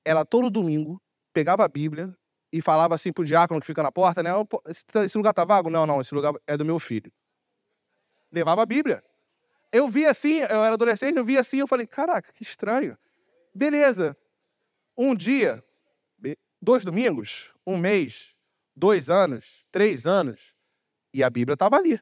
Ela 0.05 0.25
todo 0.25 0.49
domingo 0.49 1.03
pegava 1.33 1.65
a 1.65 1.69
Bíblia 1.69 2.17
e 2.53 2.63
falava 2.63 2.95
assim 2.95 3.13
pro 3.13 3.25
diácono 3.25 3.61
que 3.61 3.67
fica 3.67 3.83
na 3.83 3.91
porta, 3.91 4.23
né? 4.23 4.31
Esse 5.05 5.19
lugar 5.19 5.35
tá 5.35 5.45
vago? 5.45 5.71
Não, 5.71 5.85
não, 5.85 6.01
esse 6.01 6.15
lugar 6.15 6.35
é 6.47 6.57
do 6.57 6.65
meu 6.65 6.79
filho. 6.79 7.13
Levava 8.31 8.63
a 8.63 8.67
Bíblia. 8.67 9.03
Eu 9.73 9.89
vi 9.89 10.07
assim, 10.07 10.39
eu 10.39 10.65
era 10.65 10.75
adolescente, 10.75 11.17
eu 11.17 11.25
vi 11.25 11.37
assim, 11.37 11.59
eu 11.59 11.67
falei, 11.67 11.85
caraca, 11.85 12.33
que 12.33 12.45
estranho. 12.45 12.97
Beleza. 13.53 14.17
Um 14.97 15.17
dia, 15.17 15.65
dois 16.61 16.85
domingos, 16.85 17.51
um 17.67 17.77
mês, 17.77 18.35
dois 18.77 19.09
anos, 19.09 19.65
três 19.71 20.07
anos, 20.07 20.41
e 21.13 21.23
a 21.25 21.31
Bíblia 21.31 21.55
estava 21.55 21.77
ali. 21.77 22.01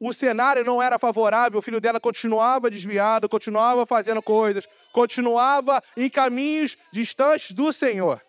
O 0.00 0.12
cenário 0.12 0.64
não 0.64 0.82
era 0.82 0.98
favorável, 0.98 1.58
o 1.58 1.62
filho 1.62 1.80
dela 1.80 2.00
continuava 2.00 2.70
desviado, 2.70 3.28
continuava 3.28 3.86
fazendo 3.86 4.20
coisas, 4.20 4.68
continuava 4.92 5.82
em 5.96 6.10
caminhos 6.10 6.76
distantes 6.92 7.52
do 7.52 7.72
Senhor. 7.72 8.20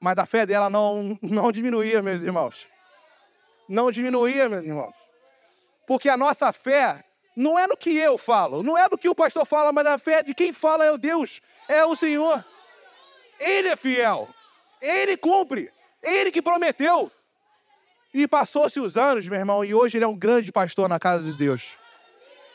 Mas 0.00 0.16
a 0.16 0.26
fé 0.26 0.46
dela 0.46 0.70
não, 0.70 1.18
não 1.22 1.52
diminuía, 1.52 2.02
meus 2.02 2.22
irmãos. 2.22 2.66
Não 3.68 3.90
diminuía, 3.90 4.48
meus 4.48 4.64
irmãos. 4.64 4.94
Porque 5.86 6.08
a 6.08 6.16
nossa 6.16 6.52
fé 6.52 7.04
não 7.36 7.58
é 7.58 7.66
no 7.66 7.76
que 7.76 7.96
eu 7.96 8.18
falo, 8.18 8.62
não 8.62 8.76
é 8.76 8.88
no 8.88 8.98
que 8.98 9.08
o 9.08 9.14
pastor 9.14 9.44
fala, 9.44 9.72
mas 9.72 9.86
a 9.86 9.98
fé 9.98 10.22
de 10.22 10.34
quem 10.34 10.52
fala 10.52 10.84
é 10.84 10.90
o 10.90 10.98
Deus, 10.98 11.40
é 11.68 11.84
o 11.84 11.94
Senhor. 11.94 12.44
Ele 13.40 13.68
é 13.68 13.76
fiel, 13.76 14.28
ele 14.80 15.16
cumpre, 15.16 15.72
ele 16.02 16.30
que 16.30 16.42
prometeu. 16.42 17.10
E 18.12 18.28
passou-se 18.28 18.78
os 18.78 18.96
anos, 18.96 19.26
meu 19.26 19.38
irmão, 19.38 19.64
e 19.64 19.72
hoje 19.72 19.96
ele 19.96 20.04
é 20.04 20.08
um 20.08 20.16
grande 20.16 20.52
pastor 20.52 20.88
na 20.88 20.98
casa 20.98 21.30
de 21.30 21.36
Deus. 21.36 21.78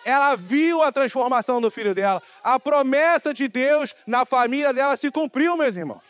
Ela 0.06 0.36
viu 0.36 0.84
a 0.84 0.92
transformação 0.92 1.60
do 1.60 1.72
filho 1.72 1.96
dela. 1.96 2.22
A 2.44 2.60
promessa 2.60 3.34
de 3.34 3.48
Deus 3.48 3.96
na 4.06 4.24
família 4.24 4.72
dela 4.72 4.96
se 4.96 5.10
cumpriu, 5.10 5.58
meus 5.58 5.76
irmãos. 5.76 6.04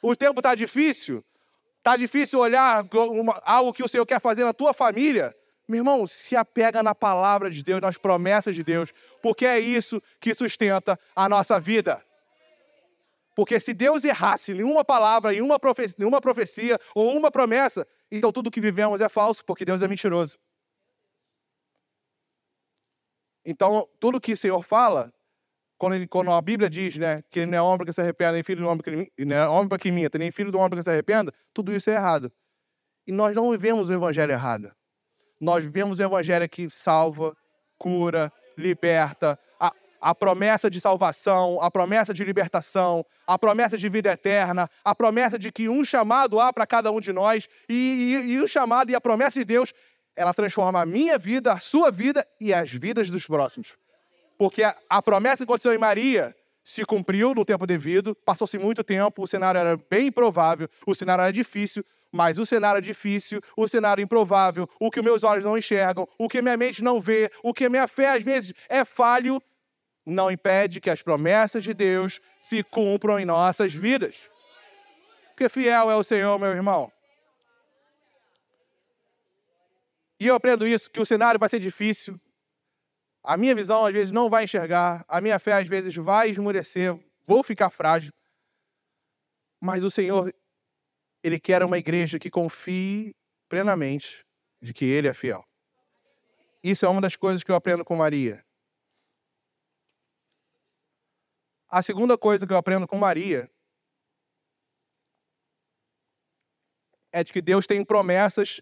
O 0.00 0.14
tempo 0.14 0.38
está 0.38 0.54
difícil. 0.54 1.24
Está 1.78 1.96
difícil 1.96 2.38
olhar 2.38 2.84
algo 3.44 3.72
que 3.72 3.82
o 3.82 3.88
Senhor 3.88 4.06
quer 4.06 4.20
fazer 4.20 4.44
na 4.44 4.52
tua 4.52 4.72
família. 4.72 5.34
Meu 5.66 5.78
irmão, 5.78 6.06
se 6.06 6.36
apega 6.36 6.80
na 6.82 6.94
palavra 6.94 7.50
de 7.50 7.62
Deus, 7.62 7.80
nas 7.80 7.98
promessas 7.98 8.54
de 8.54 8.62
Deus, 8.62 8.92
porque 9.20 9.44
é 9.44 9.58
isso 9.58 10.00
que 10.20 10.32
sustenta 10.32 10.96
a 11.14 11.28
nossa 11.28 11.58
vida. 11.58 12.00
Porque 13.36 13.60
se 13.60 13.74
Deus 13.74 14.02
errasse 14.02 14.52
em 14.52 14.62
uma 14.62 14.82
palavra, 14.82 15.34
em 15.34 15.42
uma, 15.42 15.60
profecia, 15.60 15.94
em 16.02 16.08
uma 16.08 16.22
profecia 16.22 16.80
ou 16.94 17.14
uma 17.14 17.30
promessa, 17.30 17.86
então 18.10 18.32
tudo 18.32 18.50
que 18.50 18.62
vivemos 18.62 19.02
é 19.02 19.10
falso, 19.10 19.44
porque 19.44 19.62
Deus 19.62 19.82
é 19.82 19.86
mentiroso. 19.86 20.38
Então, 23.44 23.86
tudo 24.00 24.18
que 24.18 24.32
o 24.32 24.36
Senhor 24.36 24.62
fala, 24.62 25.12
quando, 25.76 25.96
ele, 25.96 26.08
quando 26.08 26.30
a 26.30 26.40
Bíblia 26.40 26.70
diz 26.70 26.96
né, 26.96 27.22
que 27.30 27.40
ele 27.40 27.50
não 27.50 27.58
é 27.58 27.60
homem 27.60 27.84
que 27.84 27.92
se 27.92 28.00
arrependa, 28.00 28.32
nem 28.32 28.42
filho 28.42 28.62
do 28.62 28.68
homem 28.68 28.82
que, 28.82 29.24
não 29.26 29.36
é 29.36 29.46
homem 29.46 29.78
que 29.78 29.92
minta, 29.92 30.16
nem 30.16 30.32
filho 30.32 30.50
do 30.50 30.58
homem 30.58 30.78
que 30.78 30.82
se 30.82 30.90
arrependa, 30.90 31.30
tudo 31.52 31.76
isso 31.76 31.90
é 31.90 31.92
errado. 31.92 32.32
E 33.06 33.12
nós 33.12 33.36
não 33.36 33.50
vivemos 33.50 33.90
o 33.90 33.92
evangelho 33.92 34.32
errado. 34.32 34.72
Nós 35.38 35.62
vivemos 35.62 35.98
o 35.98 36.02
evangelho 36.02 36.48
que 36.48 36.70
salva, 36.70 37.36
cura, 37.76 38.32
liberta, 38.56 39.38
a, 40.06 40.14
promessa 40.14 40.70
de 40.70 40.80
salvação, 40.80 41.60
a 41.60 41.68
promessa 41.68 42.14
de 42.14 42.22
libertação, 42.22 43.04
a 43.26 43.36
promessa 43.36 43.76
de 43.76 43.88
vida 43.88 44.12
eterna, 44.12 44.70
a 44.84 44.94
promessa 44.94 45.36
de 45.36 45.50
que 45.50 45.68
um 45.68 45.84
chamado 45.84 46.38
há 46.38 46.52
para 46.52 46.64
cada 46.64 46.92
um 46.92 47.00
de 47.00 47.12
nós, 47.12 47.48
e, 47.68 48.22
e, 48.24 48.34
e 48.34 48.40
o 48.40 48.46
chamado 48.46 48.88
e 48.88 48.94
a 48.94 49.00
promessa 49.00 49.40
de 49.40 49.44
Deus, 49.44 49.74
ela 50.14 50.32
transforma 50.32 50.80
a 50.80 50.86
minha 50.86 51.18
vida, 51.18 51.52
a 51.52 51.58
sua 51.58 51.90
vida 51.90 52.24
e 52.40 52.54
as 52.54 52.70
vidas 52.70 53.10
dos 53.10 53.26
próximos. 53.26 53.74
Porque 54.38 54.62
a, 54.62 54.76
a 54.88 55.02
promessa 55.02 55.38
que 55.38 55.42
aconteceu 55.42 55.74
em 55.74 55.78
Maria 55.78 56.36
se 56.62 56.84
cumpriu 56.84 57.34
no 57.34 57.44
tempo 57.44 57.66
devido, 57.66 58.14
passou-se 58.14 58.56
muito 58.58 58.84
tempo, 58.84 59.24
o 59.24 59.26
cenário 59.26 59.58
era 59.58 59.76
bem 59.90 60.06
improvável, 60.06 60.68
o 60.86 60.94
cenário 60.94 61.22
era 61.22 61.32
difícil, 61.32 61.84
mas 62.12 62.38
o 62.38 62.46
cenário 62.46 62.80
difícil, 62.80 63.40
o 63.56 63.66
cenário 63.66 64.02
improvável, 64.02 64.68
o 64.78 64.88
que 64.88 65.02
meus 65.02 65.24
olhos 65.24 65.42
não 65.42 65.58
enxergam, 65.58 66.08
o 66.16 66.28
que 66.28 66.40
minha 66.40 66.56
mente 66.56 66.80
não 66.80 67.00
vê, 67.00 67.28
o 67.42 67.52
que 67.52 67.68
minha 67.68 67.88
fé 67.88 68.10
às 68.10 68.22
vezes 68.22 68.54
é 68.68 68.84
falho, 68.84 69.42
não 70.06 70.30
impede 70.30 70.80
que 70.80 70.88
as 70.88 71.02
promessas 71.02 71.64
de 71.64 71.74
Deus 71.74 72.20
se 72.38 72.62
cumpram 72.62 73.18
em 73.18 73.24
nossas 73.24 73.74
vidas. 73.74 74.30
Porque 75.30 75.48
fiel 75.48 75.90
é 75.90 75.96
o 75.96 76.04
Senhor, 76.04 76.38
meu 76.38 76.50
irmão. 76.50 76.90
E 80.18 80.28
eu 80.28 80.34
aprendo 80.34 80.66
isso, 80.66 80.90
que 80.90 81.00
o 81.00 81.04
cenário 81.04 81.38
vai 81.40 81.48
ser 81.48 81.58
difícil. 81.58 82.18
A 83.22 83.36
minha 83.36 83.54
visão, 83.54 83.84
às 83.84 83.92
vezes, 83.92 84.12
não 84.12 84.30
vai 84.30 84.44
enxergar. 84.44 85.04
A 85.08 85.20
minha 85.20 85.38
fé, 85.38 85.54
às 85.54 85.66
vezes, 85.66 85.94
vai 85.96 86.30
esmurecer. 86.30 86.96
Vou 87.26 87.42
ficar 87.42 87.68
frágil. 87.68 88.12
Mas 89.60 89.82
o 89.82 89.90
Senhor, 89.90 90.32
Ele 91.22 91.40
quer 91.40 91.64
uma 91.64 91.76
igreja 91.76 92.18
que 92.18 92.30
confie 92.30 93.14
plenamente 93.48 94.24
de 94.62 94.72
que 94.72 94.84
Ele 94.84 95.08
é 95.08 95.12
fiel. 95.12 95.44
Isso 96.62 96.86
é 96.86 96.88
uma 96.88 97.00
das 97.00 97.16
coisas 97.16 97.42
que 97.42 97.50
eu 97.50 97.56
aprendo 97.56 97.84
com 97.84 97.96
Maria. 97.96 98.45
A 101.68 101.82
segunda 101.82 102.16
coisa 102.16 102.46
que 102.46 102.52
eu 102.52 102.56
aprendo 102.56 102.86
com 102.86 102.96
Maria 102.96 103.50
é 107.10 107.24
de 107.24 107.32
que 107.32 107.42
Deus 107.42 107.66
tem 107.66 107.84
promessas 107.84 108.60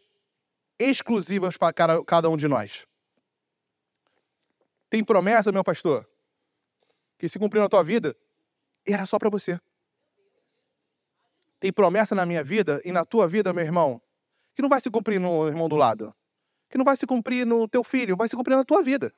exclusivas 0.79 1.57
para 1.57 1.73
cada 2.05 2.31
um 2.31 2.37
de 2.37 2.49
nós. 2.49 2.87
Tem 4.89 5.05
promessa, 5.05 5.53
meu 5.53 5.65
pastor, 5.65 6.09
que 7.19 7.29
se 7.29 7.39
cumprir 7.39 7.61
na 7.61 7.69
tua 7.69 7.83
vida, 7.83 8.17
era 8.87 9.07
só 9.07 9.19
para 9.19 9.29
você. 9.29 9.61
Tem 11.59 11.73
promessa 11.73 12.15
na 12.15 12.25
minha 12.25 12.45
vida 12.45 12.81
e 12.85 12.93
na 12.93 13.05
tua 13.05 13.27
vida, 13.27 13.53
meu 13.53 13.65
irmão, 13.65 14.01
que 14.55 14.63
não 14.63 14.69
vai 14.69 14.81
se 14.81 14.91
cumprir 14.91 15.19
no 15.19 15.49
irmão 15.49 15.69
do 15.69 15.77
lado, 15.77 16.15
que 16.71 16.79
não 16.79 16.85
vai 16.85 16.97
se 16.97 17.07
cumprir 17.07 17.45
no 17.47 17.69
teu 17.69 17.83
filho, 17.83 18.17
vai 18.17 18.29
se 18.29 18.37
cumprir 18.37 18.57
na 18.57 18.65
tua 18.65 18.83
vida. 18.83 19.13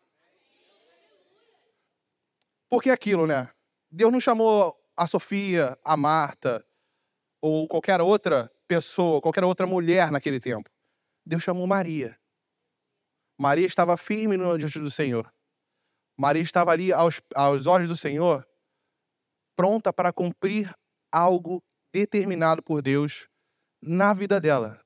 Porque 2.69 2.91
é 2.91 2.93
aquilo, 2.93 3.27
né? 3.27 3.51
Deus 3.91 4.13
não 4.13 4.21
chamou 4.21 4.77
a 4.97 5.07
Sofia, 5.07 5.79
a 5.85 5.97
Marta, 5.97 6.65
ou 7.41 7.69
qualquer 7.69 8.01
outra 8.01 8.51
pessoa, 8.67 9.21
qualquer 9.21 9.45
outra 9.45 9.67
mulher 9.67 10.11
naquele 10.11 10.41
tempo. 10.41 10.71
Deus 11.25 11.43
chamou 11.43 11.67
Maria. 11.67 12.19
Maria 13.39 13.67
estava 13.67 13.97
firme 13.97 14.37
no 14.37 14.57
diante 14.59 14.79
do 14.79 14.91
Senhor. 14.91 15.33
Maria 16.17 16.43
estava 16.43 16.73
ali 16.73 16.93
aos, 16.93 17.21
aos 17.35 17.67
olhos 17.67 17.89
do 17.89 17.97
Senhor, 17.97 18.47
pronta 19.55 19.93
para 19.93 20.13
cumprir 20.13 20.75
algo 21.13 21.63
determinado 21.93 22.63
por 22.63 22.81
Deus 22.81 23.29
na 23.81 24.15
vida 24.15 24.41
dela. 24.41 24.81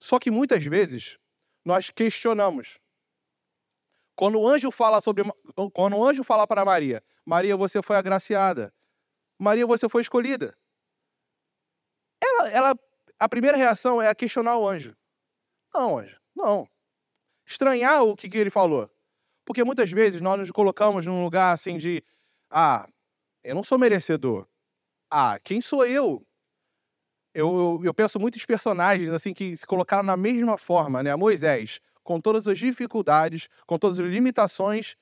Só 0.00 0.18
que 0.18 0.30
muitas 0.30 0.64
vezes 0.64 1.18
nós 1.64 1.90
questionamos. 1.90 2.78
Quando 4.22 4.38
o 4.38 4.46
anjo 4.46 4.70
fala 4.70 5.00
sobre 5.00 5.24
quando 5.74 5.96
o 5.96 6.08
anjo 6.08 6.22
fala 6.22 6.46
para 6.46 6.64
Maria, 6.64 7.02
Maria, 7.26 7.56
você 7.56 7.82
foi 7.82 7.96
agraciada. 7.96 8.72
Maria, 9.36 9.66
você 9.66 9.88
foi 9.88 10.00
escolhida. 10.00 10.56
Ela, 12.22 12.48
ela, 12.50 12.78
a 13.18 13.28
primeira 13.28 13.56
reação 13.56 14.00
é 14.00 14.14
questionar 14.14 14.56
o 14.58 14.68
anjo. 14.68 14.96
Não, 15.74 15.98
anjo, 15.98 16.20
não. 16.36 16.68
Estranhar 17.44 18.04
o 18.04 18.14
que, 18.14 18.30
que 18.30 18.38
ele 18.38 18.48
falou. 18.48 18.88
Porque 19.44 19.64
muitas 19.64 19.90
vezes 19.90 20.20
nós 20.20 20.38
nos 20.38 20.52
colocamos 20.52 21.04
num 21.04 21.24
lugar 21.24 21.52
assim 21.52 21.76
de: 21.76 22.00
ah, 22.48 22.88
eu 23.42 23.56
não 23.56 23.64
sou 23.64 23.76
merecedor. 23.76 24.46
Ah, 25.10 25.40
quem 25.42 25.60
sou 25.60 25.84
eu? 25.84 26.24
Eu, 27.34 27.48
eu, 27.48 27.80
eu 27.86 27.92
penso 27.92 28.20
muitos 28.20 28.46
personagens 28.46 29.08
assim 29.08 29.34
que 29.34 29.56
se 29.56 29.66
colocaram 29.66 30.04
na 30.04 30.16
mesma 30.16 30.56
forma, 30.56 31.02
né? 31.02 31.16
Moisés, 31.16 31.80
com 32.02 32.20
todas 32.20 32.46
as 32.46 32.58
dificuldades, 32.58 33.48
com 33.66 33.78
todas 33.78 33.98
as 33.98 34.06
limitações 34.06 34.96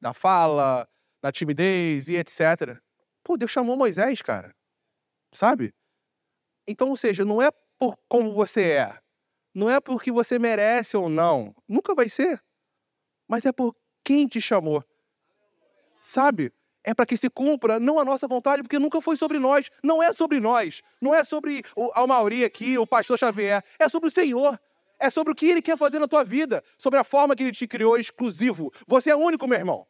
da 0.00 0.14
fala, 0.14 0.88
da 1.20 1.30
timidez 1.30 2.08
e 2.08 2.16
etc. 2.16 2.78
Pô, 3.22 3.36
Deus 3.36 3.50
chamou 3.50 3.76
Moisés, 3.76 4.22
cara. 4.22 4.54
Sabe? 5.32 5.74
Então, 6.66 6.88
ou 6.88 6.96
seja, 6.96 7.24
não 7.24 7.40
é 7.40 7.50
por 7.78 7.96
como 8.08 8.32
você 8.32 8.62
é, 8.62 8.98
não 9.54 9.70
é 9.70 9.80
porque 9.80 10.12
você 10.12 10.38
merece 10.38 10.96
ou 10.96 11.08
não, 11.08 11.54
nunca 11.68 11.94
vai 11.94 12.08
ser, 12.08 12.42
mas 13.26 13.44
é 13.44 13.52
por 13.52 13.74
quem 14.04 14.26
te 14.26 14.40
chamou. 14.40 14.84
Sabe? 16.00 16.52
É 16.82 16.94
para 16.94 17.04
que 17.04 17.16
se 17.16 17.28
cumpra 17.28 17.78
não 17.78 17.98
a 17.98 18.04
nossa 18.04 18.26
vontade, 18.26 18.62
porque 18.62 18.78
nunca 18.78 19.00
foi 19.00 19.16
sobre 19.16 19.38
nós, 19.38 19.70
não 19.82 20.02
é 20.02 20.12
sobre 20.12 20.40
nós, 20.40 20.82
não 21.00 21.14
é 21.14 21.22
sobre 21.22 21.62
a 21.94 22.06
Mauri 22.06 22.44
aqui, 22.44 22.78
o 22.78 22.86
pastor 22.86 23.18
Xavier, 23.18 23.62
é 23.78 23.88
sobre 23.88 24.08
o 24.08 24.12
Senhor. 24.12 24.58
É 25.00 25.08
sobre 25.08 25.32
o 25.32 25.34
que 25.34 25.46
ele 25.46 25.62
quer 25.62 25.78
fazer 25.78 25.98
na 25.98 26.06
tua 26.06 26.22
vida, 26.22 26.62
sobre 26.76 26.98
a 26.98 27.04
forma 27.04 27.34
que 27.34 27.42
ele 27.42 27.52
te 27.52 27.66
criou 27.66 27.96
exclusivo. 27.96 28.70
Você 28.86 29.10
é 29.10 29.16
único, 29.16 29.48
meu 29.48 29.58
irmão. 29.58 29.86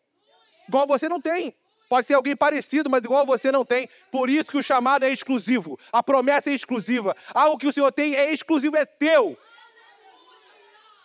Igual 0.68 0.86
você 0.86 1.08
não 1.08 1.20
tem. 1.20 1.52
Pode 1.88 2.06
ser 2.06 2.14
alguém 2.14 2.36
parecido, 2.36 2.88
mas 2.88 3.02
igual 3.02 3.26
você 3.26 3.50
não 3.50 3.64
tem. 3.64 3.88
Por 4.12 4.30
isso 4.30 4.44
que 4.44 4.58
o 4.58 4.62
chamado 4.62 5.04
é 5.04 5.10
exclusivo. 5.10 5.76
A 5.92 6.00
promessa 6.00 6.48
é 6.48 6.54
exclusiva. 6.54 7.16
Algo 7.34 7.58
que 7.58 7.66
o 7.66 7.72
Senhor 7.72 7.90
tem 7.90 8.14
é 8.14 8.32
exclusivo, 8.32 8.76
é 8.76 8.86
teu. 8.86 9.36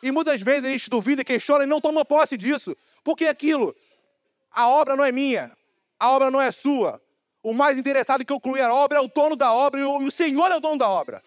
E 0.04 0.12
muitas 0.12 0.40
vezes 0.40 0.66
a 0.66 0.70
gente 0.70 0.88
duvida, 0.88 1.24
questiona 1.24 1.64
e 1.64 1.68
não 1.68 1.82
toma 1.82 2.06
posse 2.06 2.38
disso. 2.38 2.78
Porque 3.04 3.26
aquilo, 3.26 3.76
a 4.52 4.70
obra 4.70 4.96
não 4.96 5.04
é 5.04 5.12
minha, 5.12 5.52
a 6.00 6.12
obra 6.12 6.30
não 6.30 6.40
é 6.40 6.52
sua. 6.52 7.02
O 7.42 7.52
mais 7.52 7.76
interessado 7.80 8.22
em 8.22 8.26
concluir 8.26 8.62
a 8.62 8.72
obra 8.72 9.00
é 9.00 9.02
o 9.02 9.08
dono 9.08 9.36
da 9.36 9.52
obra 9.52 9.80
e 9.80 9.84
o 9.84 10.12
Senhor 10.12 10.52
é 10.52 10.56
o 10.56 10.60
dono 10.60 10.78
da 10.78 10.88
obra. 10.88 11.24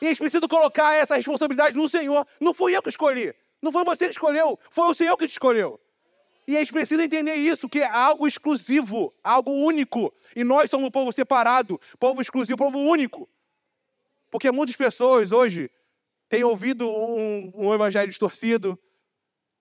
E 0.00 0.06
a 0.06 0.08
gente 0.08 0.18
precisa 0.18 0.46
colocar 0.48 0.94
essa 0.94 1.16
responsabilidade 1.16 1.76
no 1.76 1.88
Senhor. 1.88 2.26
Não 2.40 2.52
fui 2.52 2.76
eu 2.76 2.82
que 2.82 2.88
escolhi. 2.88 3.34
Não 3.62 3.72
foi 3.72 3.84
você 3.84 4.06
que 4.06 4.12
escolheu. 4.12 4.58
Foi 4.70 4.88
o 4.88 4.94
Senhor 4.94 5.16
que 5.16 5.26
te 5.26 5.32
escolheu. 5.32 5.80
E 6.46 6.56
a 6.56 6.60
gente 6.60 6.72
precisa 6.72 7.02
entender 7.02 7.36
isso, 7.36 7.68
que 7.68 7.80
é 7.80 7.88
algo 7.88 8.28
exclusivo, 8.28 9.14
algo 9.22 9.50
único. 9.50 10.12
E 10.36 10.44
nós 10.44 10.68
somos 10.68 10.88
um 10.88 10.90
povo 10.90 11.10
separado, 11.10 11.80
povo 11.98 12.20
exclusivo, 12.20 12.58
povo 12.58 12.78
único. 12.78 13.28
Porque 14.30 14.50
muitas 14.50 14.76
pessoas 14.76 15.32
hoje 15.32 15.70
têm 16.28 16.44
ouvido 16.44 16.88
um, 16.88 17.52
um 17.54 17.74
evangelho 17.74 18.08
distorcido, 18.08 18.78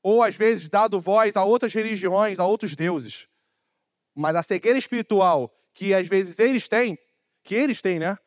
ou 0.02 0.22
às 0.22 0.36
vezes 0.36 0.68
dado 0.68 1.00
voz 1.00 1.38
a 1.38 1.46
outras 1.46 1.74
religiões, 1.74 2.40
a 2.40 2.46
outros 2.46 2.76
deuses. 2.76 3.28
Mas 4.14 4.36
a 4.36 4.44
cegueira 4.44 4.78
espiritual 4.78 5.54
que 5.74 5.94
às 5.94 6.08
vezes 6.08 6.38
eles 6.38 6.68
têm, 6.68 7.00
que 7.44 7.56
eles 7.56 7.82
têm, 7.82 8.00
né? 8.00 8.18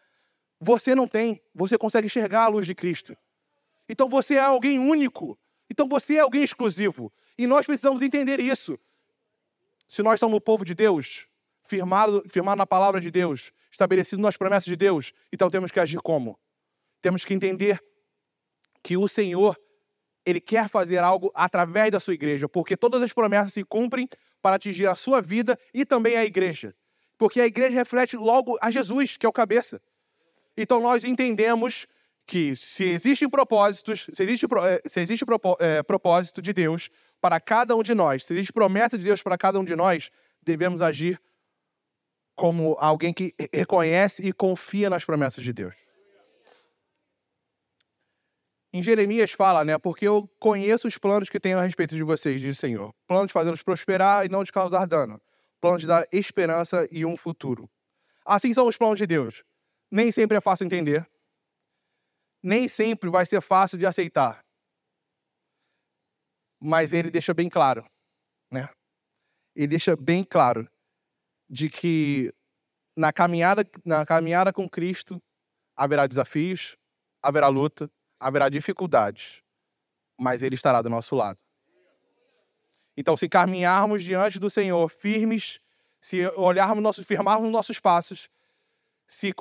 Você 0.61 0.95
não 0.95 1.07
tem. 1.07 1.43
Você 1.55 1.77
consegue 1.77 2.07
enxergar 2.07 2.45
a 2.45 2.49
luz 2.49 2.67
de 2.67 2.75
Cristo. 2.75 3.17
Então 3.89 4.09
você 4.09 4.35
é 4.35 4.41
alguém 4.41 4.79
único. 4.79 5.39
Então 5.71 5.89
você 5.89 6.17
é 6.17 6.21
alguém 6.21 6.43
exclusivo. 6.43 7.13
E 7.39 7.47
nós 7.47 7.67
precisamos 7.67 8.03
entender 8.03 8.41
isso. 8.41 8.79
Se 9.87 10.03
nós 10.03 10.19
somos 10.19 10.37
o 10.37 10.41
povo 10.41 10.65
de 10.65 10.75
Deus, 10.75 11.27
firmado, 11.63 12.25
firmado 12.29 12.59
na 12.59 12.67
palavra 12.67 13.01
de 13.01 13.11
Deus, 13.11 13.53
estabelecido 13.71 14.21
nas 14.21 14.37
promessas 14.37 14.65
de 14.65 14.77
Deus, 14.77 15.13
então 15.33 15.51
temos 15.51 15.71
que 15.71 15.79
agir 15.79 16.01
como? 16.01 16.39
Temos 17.01 17.25
que 17.25 17.35
entender 17.35 17.81
que 18.83 18.97
o 18.97 19.07
Senhor, 19.07 19.57
Ele 20.25 20.41
quer 20.41 20.69
fazer 20.69 20.99
algo 20.99 21.31
através 21.35 21.91
da 21.91 22.01
sua 22.01 22.15
igreja, 22.15 22.49
porque 22.49 22.77
todas 22.77 23.03
as 23.03 23.13
promessas 23.13 23.53
se 23.53 23.65
cumprem 23.65 24.09
para 24.41 24.57
atingir 24.57 24.87
a 24.87 24.95
sua 24.95 25.21
vida 25.21 25.59
e 25.75 25.85
também 25.85 26.17
a 26.17 26.25
igreja. 26.25 26.75
Porque 27.19 27.41
a 27.41 27.47
igreja 27.47 27.75
reflete 27.75 28.17
logo 28.17 28.59
a 28.61 28.71
Jesus, 28.71 29.17
que 29.17 29.27
é 29.27 29.29
o 29.29 29.33
cabeça. 29.33 29.81
Então 30.57 30.81
nós 30.81 31.05
entendemos 31.05 31.87
que 32.27 32.57
se 32.57 32.85
existem 32.85 33.29
propósitos, 33.29 34.09
se 34.13 34.23
existe, 34.23 34.47
eh, 34.47 34.83
se 34.87 35.01
existe 35.01 35.25
é, 35.61 35.83
propósito 35.83 36.43
de 36.43 36.53
Deus 36.53 36.91
para 37.21 37.39
cada 37.39 37.77
um 37.77 37.83
de 37.83 37.95
nós, 37.95 38.25
se 38.25 38.33
existe 38.33 38.53
promessa 38.53 38.99
de 38.99 39.05
Deus 39.05 39.23
para 39.23 39.39
cada 39.39 39.61
um 39.61 39.65
de 39.65 39.77
nós, 39.77 40.11
devemos 40.43 40.83
agir 40.83 41.21
como 42.35 42.77
alguém 42.79 43.13
que 43.13 43.35
reconhece 43.53 44.27
e 44.27 44.33
confia 44.33 44.91
nas 44.91 45.05
promessas 45.05 45.43
de 45.43 45.53
Deus. 45.53 45.75
Em 48.73 48.83
Jeremias 48.83 49.31
fala, 49.33 49.65
né? 49.65 49.79
Porque 49.79 50.07
eu 50.07 50.29
conheço 50.39 50.87
os 50.87 50.99
planos 50.99 51.31
que 51.31 51.41
tenho 51.41 51.59
a 51.59 51.63
respeito 51.63 51.95
de 51.95 52.03
vocês, 52.03 52.41
diz 52.41 52.59
o 52.59 52.61
Senhor. 52.61 52.95
Planos 53.07 53.29
de 53.29 53.33
fazê-los 53.33 53.63
prosperar 53.63 54.27
e 54.27 54.29
não 54.29 54.45
de 54.45 54.53
causar 54.53 54.85
dano. 54.87 55.19
Planos 55.61 55.81
de 55.81 55.87
dar 55.87 56.07
esperança 56.13 56.87
e 56.91 57.07
um 57.07 57.17
futuro. 57.17 57.71
Assim 58.27 58.53
são 58.53 58.67
os 58.67 58.77
planos 58.77 58.99
de 58.99 59.07
Deus. 59.07 59.43
Nem 59.97 60.13
sempre 60.13 60.37
é 60.37 60.43
fácil 60.43 60.67
entender, 60.67 61.09
nem 62.43 62.69
sempre 62.69 63.09
vai 63.09 63.25
ser 63.25 63.41
fácil 63.41 63.79
de 63.79 63.87
aceitar. 63.87 64.45
Mas 66.61 66.93
ele 66.93 67.11
deixa 67.11 67.33
bem 67.33 67.49
claro, 67.49 67.83
né? 68.53 68.69
Ele 69.55 69.69
deixa 69.69 69.97
bem 69.97 70.23
claro 70.23 70.71
de 71.49 71.71
que 71.71 72.31
na 72.95 73.11
caminhada, 73.11 73.65
na 73.87 74.05
caminhada 74.05 74.53
com 74.53 74.69
Cristo 74.69 75.19
haverá 75.75 76.07
desafios, 76.07 76.77
haverá 77.23 77.49
luta, 77.49 77.91
haverá 78.21 78.51
dificuldades, 78.51 79.43
mas 80.21 80.43
ele 80.43 80.57
estará 80.57 80.83
do 80.83 80.91
nosso 80.91 81.17
lado. 81.17 81.39
Então, 82.95 83.17
se 83.17 83.31
caminharmos 83.31 84.05
diante 84.05 84.39
do 84.39 84.51
Senhor 84.51 84.91
firmes, 84.91 85.59
se 86.03 86.27
olharmos 86.37 86.83
nossos, 86.83 87.07
firmarmos 87.07 87.51
nossos 87.51 87.81
passos, 87.81 88.29
se 89.07 89.33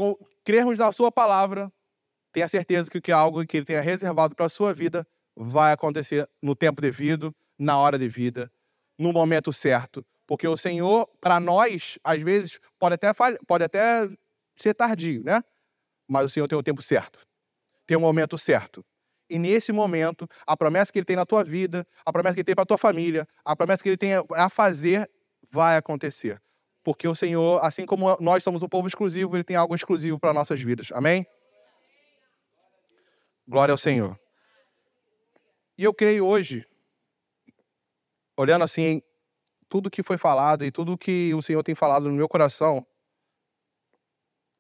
crermos 0.44 0.78
na 0.78 0.92
Sua 0.92 1.12
palavra, 1.12 1.72
tenha 2.32 2.48
certeza 2.48 2.90
que, 2.92 3.00
que 3.00 3.12
é 3.12 3.16
algo 3.16 3.46
que 3.46 3.58
ele 3.58 3.66
tenha 3.66 3.82
reservado 3.82 4.36
para 4.36 4.46
a 4.46 4.50
sua 4.50 4.74
vida 4.74 5.08
vai 5.36 5.74
acontecer 5.74 6.30
no 6.42 6.56
tempo 6.56 6.82
devido, 6.82 7.36
na 7.58 7.78
hora 7.78 7.98
devida, 7.98 8.52
no 8.98 9.12
momento 9.12 9.52
certo. 9.52 10.06
Porque 10.28 10.48
o 10.48 10.58
Senhor, 10.58 11.08
para 11.22 11.40
nós, 11.40 12.00
às 12.04 12.22
vezes, 12.22 12.60
pode 12.80 12.96
até, 12.96 13.12
pode 13.48 13.64
até 13.64 14.10
ser 14.56 14.74
tardio, 14.74 15.24
né? 15.24 15.42
Mas 16.08 16.26
o 16.26 16.30
Senhor 16.30 16.48
tem 16.48 16.58
o 16.58 16.64
tempo 16.64 16.82
certo, 16.82 17.20
tem 17.86 17.96
o 17.96 18.02
momento 18.02 18.38
certo. 18.38 18.84
E 19.30 19.40
nesse 19.40 19.72
momento, 19.72 20.28
a 20.46 20.56
promessa 20.56 20.92
que 20.92 21.00
Ele 21.00 21.06
tem 21.06 21.16
na 21.16 21.26
tua 21.26 21.44
vida, 21.44 21.86
a 22.06 22.12
promessa 22.12 22.36
que 22.36 22.42
Ele 22.42 22.46
tem 22.46 22.56
para 22.56 22.64
a 22.64 22.68
tua 22.68 22.78
família, 22.78 23.28
a 23.44 23.56
promessa 23.56 23.82
que 23.82 23.90
Ele 23.90 23.98
tem 23.98 24.12
a 24.14 24.50
fazer, 24.50 25.10
vai 25.50 25.78
acontecer. 25.78 26.42
Porque 26.86 27.08
o 27.08 27.16
Senhor, 27.16 27.60
assim 27.66 27.84
como 27.84 28.16
nós 28.22 28.44
somos 28.44 28.62
um 28.62 28.70
povo 28.70 28.88
exclusivo, 28.88 29.36
Ele 29.36 29.44
tem 29.44 29.56
algo 29.56 29.74
exclusivo 29.74 30.20
para 30.20 30.32
nossas 30.32 30.62
vidas. 30.62 30.92
Amém? 30.92 31.26
Glória 33.48 33.72
ao 33.72 33.78
Senhor. 33.78 34.18
E 35.76 35.84
eu 35.84 35.92
creio 35.96 36.28
hoje, 36.28 36.64
olhando 38.38 38.64
assim, 38.64 39.02
tudo 39.68 39.90
que 39.90 40.04
foi 40.04 40.20
falado 40.20 40.64
e 40.64 40.72
tudo 40.72 40.96
que 40.96 41.34
o 41.34 41.42
Senhor 41.42 41.64
tem 41.64 41.74
falado 41.74 42.06
no 42.06 42.14
meu 42.14 42.30
coração, 42.30 42.86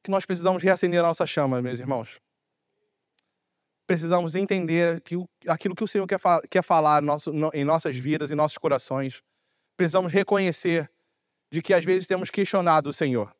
que 0.03 0.09
nós 0.09 0.25
precisamos 0.25 0.63
reacender 0.63 0.99
a 0.99 1.03
nossa 1.03 1.27
chama, 1.27 1.61
meus 1.61 1.77
irmãos. 1.77 2.19
Precisamos 3.85 4.33
entender 4.33 4.99
que 5.01 5.15
aquilo 5.47 5.75
que 5.75 5.83
o 5.83 5.87
Senhor 5.87 6.07
quer, 6.07 6.19
quer 6.49 6.63
falar 6.63 7.03
em 7.53 7.63
nossas 7.63 7.95
vidas, 7.95 8.31
em 8.31 8.35
nossos 8.35 8.57
corações. 8.57 9.21
Precisamos 9.77 10.11
reconhecer 10.11 10.91
de 11.55 11.61
que 11.61 11.73
às 11.73 11.85
vezes 11.85 12.05
temos 12.05 12.29
questionado 12.29 12.89
o 12.89 12.93
Senhor, 12.93 13.33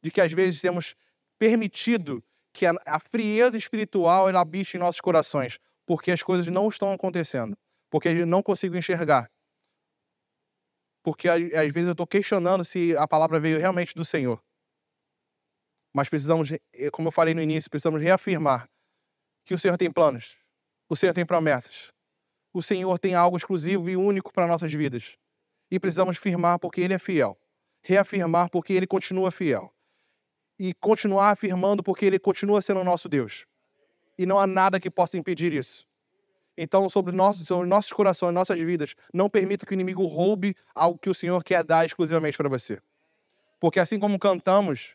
de 0.00 0.08
que 0.08 0.20
às 0.20 0.32
vezes 0.32 0.60
temos 0.60 0.94
permitido 1.36 2.22
que 2.52 2.64
a, 2.64 3.00
frieza 3.10 3.58
espiritual 3.58 4.28
ela 4.28 4.40
habite 4.40 4.76
em 4.76 4.80
nossos 4.80 5.00
corações, 5.00 5.58
porque 5.84 6.12
as 6.12 6.22
coisas 6.22 6.46
não 6.46 6.68
estão 6.68 6.92
acontecendo, 6.92 7.58
porque 7.90 8.06
eu 8.06 8.24
não 8.24 8.40
consigo 8.40 8.76
enxergar. 8.76 9.28
Porque 11.02 11.28
às 11.28 11.72
vezes 11.72 11.88
eu 11.88 11.90
estou 11.90 12.06
questionando 12.06 12.64
se 12.64 12.96
a 12.96 13.08
palavra 13.08 13.40
veio 13.40 13.58
realmente 13.58 13.96
do 13.96 14.04
Senhor. 14.04 14.40
Mas 15.92 16.08
precisamos, 16.08 16.52
eh, 16.52 16.90
como 16.92 17.08
eu 17.08 17.12
falei 17.12 17.34
no 17.34 17.42
início, 17.42 17.68
precisamos 17.68 18.00
reafirmar 18.00 18.68
que 19.44 19.54
o 19.54 19.58
Senhor 19.58 19.76
tem 19.76 19.90
planos, 19.90 20.36
o 20.88 20.94
Senhor 20.94 21.12
tem 21.12 21.26
promessas, 21.26 21.92
o 22.52 22.62
Senhor 22.62 22.96
tem 23.00 23.16
algo 23.16 23.36
exclusivo 23.36 23.90
e 23.90 23.96
único 23.96 24.32
para 24.32 24.46
nossas 24.46 24.72
vidas. 24.72 25.16
E 25.70 25.78
precisamos 25.78 26.16
firmar 26.16 26.58
porque 26.58 26.80
Ele 26.80 26.94
é 26.94 26.98
fiel. 26.98 27.38
Reafirmar 27.82 28.50
porque 28.50 28.72
Ele 28.72 28.86
continua 28.86 29.30
fiel 29.30 29.74
e 30.58 30.72
continuar 30.74 31.30
afirmando 31.30 31.82
porque 31.82 32.04
ele 32.04 32.18
continua 32.18 32.62
sendo 32.62 32.80
o 32.80 32.84
nosso 32.84 33.08
Deus. 33.08 33.46
E 34.16 34.24
não 34.26 34.38
há 34.38 34.46
nada 34.46 34.78
que 34.78 34.90
possa 34.90 35.18
impedir 35.18 35.52
isso. 35.52 35.86
Então, 36.56 36.88
sobre, 36.88 37.14
nossos, 37.14 37.46
sobre 37.48 37.68
nossos 37.68 37.92
corações, 37.92 38.32
nossas 38.32 38.58
vidas, 38.60 38.94
não 39.12 39.28
permita 39.28 39.66
que 39.66 39.72
o 39.72 39.74
inimigo 39.74 40.06
roube 40.06 40.56
algo 40.72 40.98
que 40.98 41.10
o 41.10 41.14
Senhor 41.14 41.42
quer 41.42 41.64
dar 41.64 41.84
exclusivamente 41.84 42.36
para 42.36 42.48
você. 42.48 42.80
Porque 43.58 43.80
assim 43.80 43.98
como 43.98 44.18
cantamos, 44.18 44.94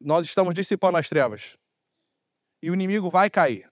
nós 0.00 0.26
estamos 0.26 0.54
dissipando 0.54 0.96
as 0.96 1.08
trevas. 1.08 1.58
E 2.62 2.70
o 2.70 2.74
inimigo 2.74 3.10
vai 3.10 3.28
cair. 3.28 3.70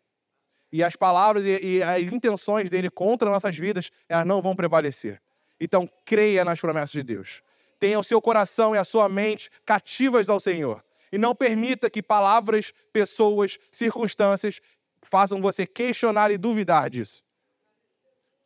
E 0.72 0.84
as 0.84 0.94
palavras 0.96 1.44
e 1.44 1.82
as 1.82 2.12
intenções 2.12 2.70
dele 2.70 2.90
contra 2.90 3.30
nossas 3.30 3.56
vidas, 3.56 3.90
elas 4.08 4.26
não 4.26 4.40
vão 4.40 4.54
prevalecer. 4.54 5.20
Então, 5.60 5.88
creia 6.04 6.44
nas 6.44 6.60
promessas 6.60 6.92
de 6.92 7.02
Deus 7.02 7.42
tenha 7.80 7.98
o 7.98 8.04
seu 8.04 8.20
coração 8.20 8.74
e 8.74 8.78
a 8.78 8.84
sua 8.84 9.08
mente 9.08 9.50
cativas 9.64 10.28
ao 10.28 10.38
Senhor. 10.38 10.84
E 11.10 11.18
não 11.18 11.34
permita 11.34 11.90
que 11.90 12.02
palavras, 12.02 12.72
pessoas, 12.92 13.58
circunstâncias 13.72 14.60
façam 15.02 15.40
você 15.40 15.66
questionar 15.66 16.30
e 16.30 16.38
duvidar 16.38 16.90
disso. 16.90 17.24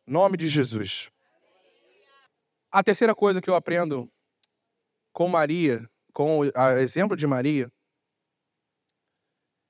Nome 0.07 0.37
de 0.37 0.47
Jesus. 0.47 1.11
A 2.71 2.81
terceira 2.81 3.13
coisa 3.13 3.41
que 3.41 3.49
eu 3.49 3.55
aprendo 3.55 4.09
com 5.11 5.27
Maria, 5.27 5.87
com 6.13 6.39
o 6.39 6.45
exemplo 6.79 7.15
de 7.15 7.27
Maria, 7.27 7.71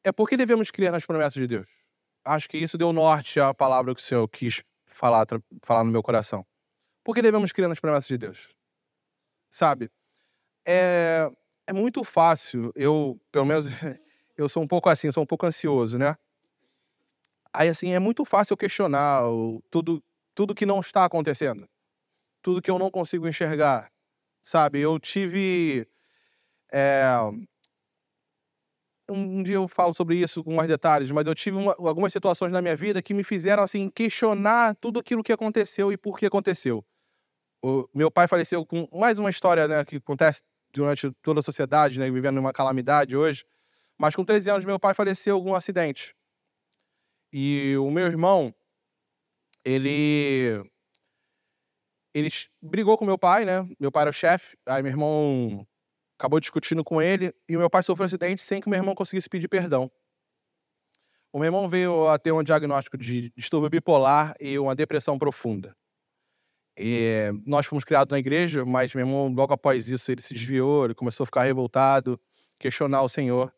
é 0.03 0.11
por 0.11 0.29
que 0.29 0.37
devemos 0.37 0.69
crer 0.69 0.91
nas 0.91 1.05
promessas 1.05 1.33
de 1.33 1.47
Deus. 1.47 1.84
Acho 2.25 2.49
que 2.49 2.57
isso 2.57 2.77
deu 2.77 2.91
norte 2.91 3.39
à 3.39 3.53
palavra 3.53 3.93
que 3.93 4.01
o 4.01 4.03
Senhor 4.03 4.27
quis 4.27 4.63
falar, 4.85 5.25
falar 5.61 5.83
no 5.83 5.91
meu 5.91 6.01
coração. 6.03 6.45
Por 7.03 7.13
que 7.13 7.21
devemos 7.21 7.51
crer 7.51 7.69
nas 7.69 7.79
promessas 7.79 8.07
de 8.07 8.17
Deus? 8.17 8.55
sabe? 9.55 9.89
É, 10.65 11.29
é 11.65 11.73
muito 11.73 12.03
fácil, 12.03 12.71
eu, 12.75 13.19
pelo 13.31 13.45
menos, 13.45 13.65
eu 14.37 14.49
sou 14.49 14.61
um 14.61 14.67
pouco 14.67 14.89
assim, 14.89 15.11
sou 15.11 15.23
um 15.23 15.25
pouco 15.25 15.45
ansioso, 15.45 15.97
né? 15.97 16.17
Aí, 17.53 17.69
assim, 17.69 17.91
é 17.93 17.99
muito 17.99 18.25
fácil 18.25 18.57
questionar 18.57 19.21
tudo, 19.71 20.03
tudo 20.33 20.53
que 20.53 20.65
não 20.65 20.81
está 20.81 21.05
acontecendo. 21.05 21.67
tudo 22.41 22.61
que 22.61 22.69
eu 22.71 22.77
não 22.79 22.91
consigo 22.91 23.27
enxergar, 23.27 23.91
sabe? 24.41 24.81
Eu 24.81 24.99
tive. 24.99 25.87
É... 26.71 27.05
Um 29.07 29.43
dia 29.43 29.55
eu 29.55 29.67
falo 29.67 29.93
sobre 29.93 30.15
isso 30.15 30.43
com 30.43 30.55
mais 30.55 30.67
detalhes, 30.67 31.11
mas 31.11 31.27
eu 31.27 31.35
tive 31.35 31.57
uma, 31.57 31.75
algumas 31.77 32.11
situações 32.11 32.51
na 32.51 32.61
minha 32.61 32.75
vida 32.75 33.01
que 33.01 33.13
me 33.13 33.23
fizeram 33.23 33.61
assim 33.61 33.89
questionar 33.89 34.75
tudo 34.75 34.99
aquilo 34.99 35.23
que 35.23 35.31
aconteceu 35.31 35.91
e 35.91 35.97
por 35.97 36.17
que 36.17 36.25
aconteceu. 36.25 36.83
O 37.63 37.87
meu 37.93 38.09
pai 38.09 38.27
faleceu 38.27 38.65
com 38.65 38.87
mais 38.91 39.19
uma 39.19 39.29
história 39.29 39.67
né, 39.67 39.85
que 39.85 39.97
acontece 39.97 40.43
durante 40.73 41.11
toda 41.21 41.39
a 41.39 41.43
sociedade, 41.43 41.99
né, 41.99 42.09
vivendo 42.09 42.39
uma 42.39 42.51
calamidade 42.51 43.15
hoje. 43.15 43.45
Mas 43.97 44.15
com 44.15 44.25
13 44.25 44.49
anos, 44.49 44.65
meu 44.65 44.79
pai 44.79 44.93
faleceu 44.93 45.41
com 45.41 45.51
um 45.51 45.55
acidente. 45.55 46.15
E 47.31 47.75
o 47.77 47.89
meu 47.91 48.05
irmão, 48.07 48.53
ele 49.63 50.63
ele 52.13 52.29
brigou 52.61 52.97
com 52.97 53.05
meu 53.05 53.17
pai, 53.17 53.43
né? 53.45 53.67
Meu 53.79 53.91
pai 53.91 54.03
era 54.03 54.09
o 54.09 54.13
chefe, 54.13 54.57
aí 54.65 54.81
meu 54.81 54.91
irmão 54.91 55.67
acabou 56.17 56.39
discutindo 56.39 56.83
com 56.83 57.01
ele 57.01 57.33
e 57.47 57.55
o 57.55 57.59
meu 57.59 57.69
pai 57.69 57.83
sofreu 57.83 58.03
um 58.03 58.07
acidente 58.07 58.43
sem 58.43 58.61
que 58.61 58.69
meu 58.69 58.77
irmão 58.77 58.95
conseguisse 58.95 59.29
pedir 59.29 59.47
perdão. 59.47 59.91
O 61.31 61.39
meu 61.39 61.47
irmão 61.47 61.67
veio 61.67 62.07
a 62.07 62.17
ter 62.17 62.31
um 62.31 62.41
diagnóstico 62.41 62.97
de 62.97 63.29
distúrbio 63.35 63.69
bipolar 63.69 64.33
e 64.39 64.57
uma 64.57 64.73
depressão 64.73 65.19
profunda. 65.19 65.75
E 66.77 67.29
nós 67.45 67.65
fomos 67.65 67.83
criados 67.83 68.11
na 68.11 68.19
igreja, 68.19 68.65
mas 68.65 68.93
meu 68.93 69.05
irmão, 69.05 69.27
logo 69.27 69.53
após 69.53 69.87
isso, 69.87 70.11
ele 70.11 70.21
se 70.21 70.33
desviou, 70.33 70.85
ele 70.85 70.93
começou 70.93 71.23
a 71.23 71.27
ficar 71.27 71.43
revoltado, 71.43 72.19
questionar 72.57 73.01
o 73.01 73.09
Senhor. 73.09 73.53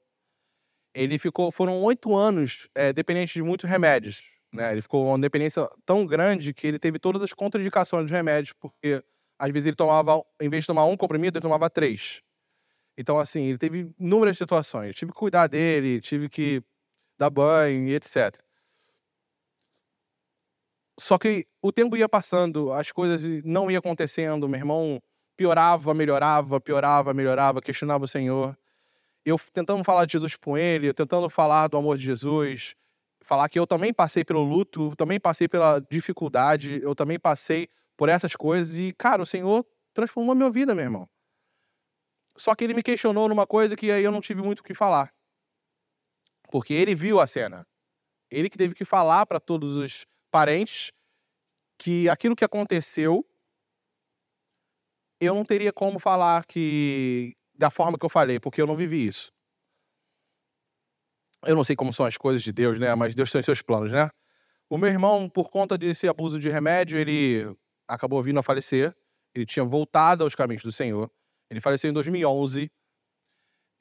Ele 0.93 1.20
ficou, 1.20 1.52
foram 1.52 1.82
oito 1.84 2.15
anos 2.15 2.67
é, 2.74 2.91
dependente 2.91 3.34
de 3.34 3.43
muitos 3.43 3.70
remédios, 3.70 4.24
né? 4.52 4.72
Ele 4.72 4.82
ficou 4.82 5.06
uma 5.06 5.20
dependência 5.20 5.67
tão 5.86 6.06
grande 6.06 6.54
que 6.54 6.65
ele 6.65 6.80
teve 6.80 6.98
todas 6.98 7.22
as 7.22 7.34
contraindicações 7.34 8.04
dos 8.04 8.12
remédios, 8.12 8.54
porque 8.54 9.04
às 9.38 9.52
vezes 9.52 9.67
ele 9.67 9.76
tomava, 9.76 10.24
em 10.41 10.50
vez 10.50 10.63
de 10.63 10.67
tomar 10.67 10.86
um 10.86 10.98
comprimido, 10.98 11.38
ele 11.38 11.43
tomava 11.43 11.70
três. 11.70 12.24
Então, 12.98 13.20
assim, 13.20 13.44
ele 13.44 13.58
teve 13.58 13.94
inúmeras 14.00 14.38
situações. 14.38 14.96
tive 14.96 15.12
que 15.12 15.18
cuidar 15.18 15.48
dele, 15.48 16.02
tive 16.02 16.28
que 16.28 16.64
dar 17.18 17.30
banho 17.30 17.88
e 17.88 17.96
etc. 17.96 18.36
Só 21.00 21.18
que 21.18 21.46
o 21.62 21.72
tempo 21.72 21.96
ia 21.96 22.10
passando, 22.10 22.74
as 22.74 22.92
coisas 22.92 23.22
não 23.44 23.70
iam 23.70 23.80
acontecendo, 23.80 24.50
meu 24.50 24.60
irmão 24.60 25.02
piorava, 25.38 25.94
melhorava, 25.94 26.60
piorava, 26.60 27.14
melhorava, 27.14 27.62
questionava 27.62 28.06
o 28.06 28.08
Senhor. 28.08 28.58
Eu 29.24 29.40
tentando 29.54 29.84
falar 29.84 30.06
de 30.06 30.14
Jesus 30.14 30.36
com 30.36 30.58
ele, 30.58 30.92
tentando 30.94 31.30
falar 31.30 31.68
do 31.68 31.78
amor 31.78 31.98
de 31.98 32.04
Jesus, 32.04 32.74
falar 33.22 33.48
que 33.48 33.60
eu 33.60 33.68
também 33.68 33.94
passei 33.94 34.26
pelo 34.26 34.44
luto, 34.44 34.96
também 34.96 35.20
passei 35.20 35.48
pela 35.48 35.80
dificuldade, 35.80 36.80
eu 36.82 36.96
também 36.96 37.20
passei 37.20 37.70
por 37.96 38.10
essas 38.10 38.36
coisas 38.36 38.78
e, 38.78 38.94
cara, 38.94 39.22
o 39.22 39.26
Senhor 39.26 39.64
transformou 39.94 40.32
a 40.32 40.36
minha 40.36 40.50
vida, 40.50 40.74
meu 40.74 40.84
irmão. 40.84 41.08
Só 42.38 42.56
que 42.56 42.63
ele 42.63 42.73
me 42.73 42.84
questionou 42.84 43.28
numa 43.28 43.47
coisa 43.47 43.76
que 43.76 43.91
aí 43.91 44.04
eu 44.04 44.12
não 44.12 44.21
tive 44.21 44.41
muito 44.41 44.60
o 44.60 44.63
que 44.63 44.73
falar. 44.73 45.13
Porque 46.52 46.73
ele 46.73 46.95
viu 46.95 47.19
a 47.19 47.28
cena. 47.28 47.67
Ele 48.30 48.50
que 48.50 48.58
teve 48.58 48.76
que 48.76 48.86
falar 48.86 49.26
para 49.26 49.39
todos 49.39 49.76
os 49.76 50.06
parentes 50.32 50.91
que 51.78 52.10
aquilo 52.10 52.36
que 52.36 52.45
aconteceu 52.45 53.26
eu 55.19 55.34
não 55.34 55.43
teria 55.43 55.73
como 55.73 55.97
falar 55.97 56.45
que 56.45 57.36
da 57.56 57.71
forma 57.71 57.97
que 57.97 58.06
eu 58.06 58.10
falei, 58.10 58.39
porque 58.39 58.62
eu 58.62 58.67
não 58.67 58.76
vivi 58.76 59.08
isso 59.08 59.32
eu 61.45 61.56
não 61.56 61.63
sei 61.63 61.76
como 61.76 61.93
são 61.93 62.06
as 62.06 62.17
coisas 62.17 62.41
de 62.41 62.52
Deus, 62.52 62.80
né? 62.80 62.93
Mas 62.95 63.13
Deus 63.13 63.32
tem 63.32 63.41
seus 63.43 63.62
planos, 63.62 63.91
né? 63.91 64.10
O 64.69 64.78
meu 64.78 64.89
irmão, 64.89 65.30
por 65.30 65.50
conta 65.50 65.78
desse 65.78 66.08
abuso 66.08 66.39
de 66.39 66.50
remédio, 66.50 66.97
ele 66.97 67.56
acabou 67.88 68.21
vindo 68.21 68.39
a 68.39 68.43
falecer. 68.43 68.95
Ele 69.34 69.45
tinha 69.45 69.63
voltado 69.63 70.23
aos 70.23 70.36
caminhos 70.36 70.63
do 70.63 70.71
Senhor. 70.71 71.10
Ele 71.50 71.62
faleceu 71.62 71.90
em 71.90 71.94
2011. 71.94 72.70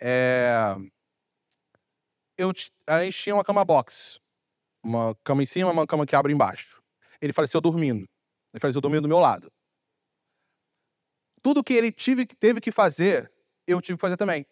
É... 0.00 0.74
Eu, 2.38 2.52
a 2.86 3.04
gente 3.04 3.18
tinha 3.18 3.34
uma 3.34 3.44
cama 3.44 3.64
box. 3.64 4.20
Uma 4.82 5.14
cama 5.24 5.42
em 5.42 5.46
cima, 5.46 5.70
uma 5.70 5.86
cama 5.86 6.06
que 6.06 6.14
abre 6.14 6.32
embaixo. 6.32 6.82
Ele 7.20 7.32
faleceu 7.32 7.60
dormindo. 7.60 8.08
Ele 8.52 8.60
faleceu 8.60 8.80
dormindo 8.80 9.02
do 9.02 9.08
meu 9.08 9.18
lado. 9.18 9.50
Tudo 11.42 11.62
que 11.62 11.74
ele 11.74 11.92
tive, 11.92 12.26
teve 12.26 12.60
que 12.60 12.72
fazer, 12.72 13.32
eu 13.66 13.80
tive 13.80 13.96
que 13.96 14.00
fazer 14.00 14.16
também. 14.16 14.46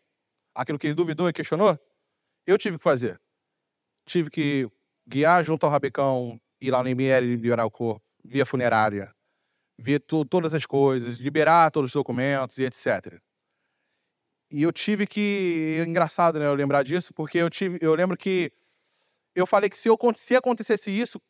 Aquilo 0.55 0.79
que 0.79 0.87
ele 0.87 0.95
duvidou 0.95 1.29
e 1.29 1.33
questionou, 1.33 1.79
eu 2.47 2.57
tive 2.57 2.79
que 2.79 2.85
fazer. 2.85 3.21
Tive 4.07 4.31
que 4.31 4.71
guiar 5.07 5.43
junto 5.43 5.65
ao 5.65 5.73
rabecão, 5.73 6.41
ir 6.61 6.71
lá 6.71 6.83
no 6.83 6.89
ML 6.89 7.27
liberar 7.27 7.65
o 7.65 7.71
corpo, 7.71 8.03
via 8.25 8.47
funerária, 8.47 9.15
ver 9.79 10.01
todas 10.01 10.55
as 10.55 10.67
coisas, 10.67 11.19
liberar 11.19 11.71
todos 11.71 11.91
os 11.91 11.95
documentos 11.95 12.59
e 12.59 12.65
etc. 12.65 13.21
E 14.51 14.63
eu 14.63 14.73
tive 14.73 15.07
que. 15.07 15.79
É 15.81 15.85
engraçado, 15.85 16.39
né, 16.39 16.47
eu 16.47 16.55
lembrar 16.55 16.83
disso, 16.83 17.13
porque 17.13 17.39
eu, 17.39 17.51
tive, 17.51 17.79
eu 17.81 17.95
lembro 17.95 18.17
que 18.17 18.53
eu 19.35 19.47
falei 19.47 19.69
que 19.69 19.79
se, 19.79 19.89
eu, 19.89 19.99
se 20.15 20.37
acontecesse 20.37 20.91
isso, 20.91 21.21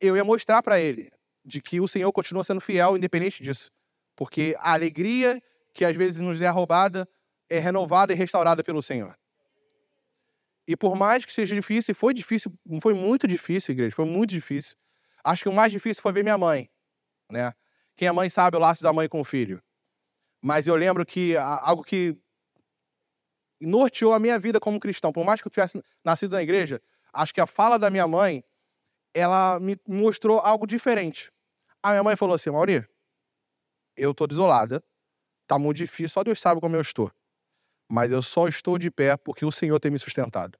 eu 0.00 0.16
ia 0.16 0.24
mostrar 0.24 0.62
para 0.62 0.78
ele 0.78 1.10
de 1.44 1.60
que 1.60 1.80
o 1.80 1.88
Senhor 1.88 2.12
continua 2.12 2.44
sendo 2.44 2.60
fiel, 2.60 2.96
independente 2.96 3.42
disso. 3.42 3.70
Porque 4.16 4.54
a 4.58 4.72
alegria 4.72 5.42
que 5.72 5.84
às 5.84 5.96
vezes 5.96 6.20
nos 6.20 6.40
é 6.40 6.48
roubada 6.48 7.08
é 7.48 7.58
renovada 7.58 8.12
e 8.12 8.16
restaurada 8.16 8.62
pelo 8.62 8.82
Senhor. 8.82 9.16
E 10.66 10.76
por 10.76 10.96
mais 10.96 11.24
que 11.24 11.32
seja 11.32 11.54
difícil, 11.54 11.94
foi 11.94 12.14
difícil, 12.14 12.52
foi 12.80 12.94
muito 12.94 13.28
difícil, 13.28 13.72
igreja, 13.72 13.94
foi 13.94 14.06
muito 14.06 14.30
difícil. 14.30 14.76
Acho 15.22 15.42
que 15.42 15.48
o 15.48 15.52
mais 15.52 15.70
difícil 15.70 16.02
foi 16.02 16.12
ver 16.12 16.22
minha 16.22 16.38
mãe, 16.38 16.70
né? 17.30 17.52
Quem 17.96 18.08
é 18.08 18.12
mãe 18.12 18.28
sabe 18.28 18.56
o 18.56 18.60
laço 18.60 18.82
da 18.82 18.92
mãe 18.92 19.08
com 19.08 19.20
o 19.20 19.24
filho. 19.24 19.62
Mas 20.42 20.66
eu 20.66 20.76
lembro 20.76 21.06
que 21.06 21.36
algo 21.36 21.82
que 21.82 22.16
norteou 23.60 24.12
a 24.12 24.18
minha 24.18 24.38
vida 24.38 24.60
como 24.60 24.80
cristão, 24.80 25.12
por 25.12 25.24
mais 25.24 25.40
que 25.40 25.48
eu 25.48 25.52
tivesse 25.52 25.82
nascido 26.04 26.32
na 26.32 26.42
igreja, 26.42 26.82
acho 27.12 27.32
que 27.32 27.40
a 27.40 27.46
fala 27.46 27.78
da 27.78 27.88
minha 27.88 28.06
mãe, 28.06 28.44
ela 29.14 29.58
me 29.60 29.76
mostrou 29.86 30.38
algo 30.40 30.66
diferente. 30.66 31.32
A 31.82 31.90
minha 31.90 32.02
mãe 32.02 32.16
falou 32.16 32.34
assim, 32.34 32.50
Mauri, 32.50 32.86
eu 33.96 34.12
tô 34.12 34.26
desolada, 34.26 34.82
tá 35.46 35.58
muito 35.58 35.78
difícil, 35.78 36.08
só 36.10 36.24
Deus 36.24 36.40
sabe 36.40 36.60
como 36.60 36.76
eu 36.76 36.80
estou 36.80 37.10
mas 37.88 38.10
eu 38.10 38.22
só 38.22 38.48
estou 38.48 38.78
de 38.78 38.90
pé 38.90 39.16
porque 39.16 39.44
o 39.44 39.52
Senhor 39.52 39.78
tem 39.78 39.90
me 39.90 39.98
sustentado. 39.98 40.58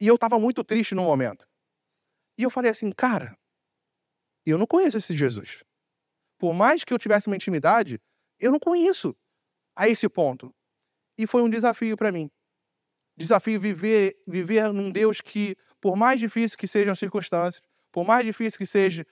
E 0.00 0.06
eu 0.06 0.16
estava 0.16 0.38
muito 0.38 0.64
triste 0.64 0.94
no 0.94 1.04
momento. 1.04 1.48
E 2.36 2.42
eu 2.42 2.50
falei 2.50 2.70
assim, 2.70 2.90
cara, 2.90 3.38
eu 4.50 4.58
não 4.58 4.66
conheço 4.66 4.96
esse 4.96 5.14
Jesus. 5.14 5.62
Por 6.38 6.52
mais 6.52 6.82
que 6.82 6.92
eu 6.92 6.98
tivesse 6.98 7.28
uma 7.28 7.36
intimidade, 7.36 8.00
eu 8.38 8.50
não 8.50 8.58
conheço 8.58 9.14
a 9.76 9.88
esse 9.88 10.08
ponto. 10.08 10.52
E 11.16 11.26
foi 11.26 11.42
um 11.42 11.48
desafio 11.48 11.96
para 11.96 12.10
mim. 12.10 12.30
Desafio 13.16 13.60
viver 13.60 14.16
viver 14.26 14.72
num 14.72 14.90
Deus 14.90 15.20
que, 15.20 15.56
por 15.80 15.96
mais 15.96 16.18
difícil 16.18 16.58
que 16.58 16.66
sejam 16.66 16.92
as 16.92 16.98
circunstâncias, 16.98 17.62
por 17.92 18.04
mais 18.04 18.24
difícil 18.24 18.58
que 18.58 18.66
seja 18.66 19.06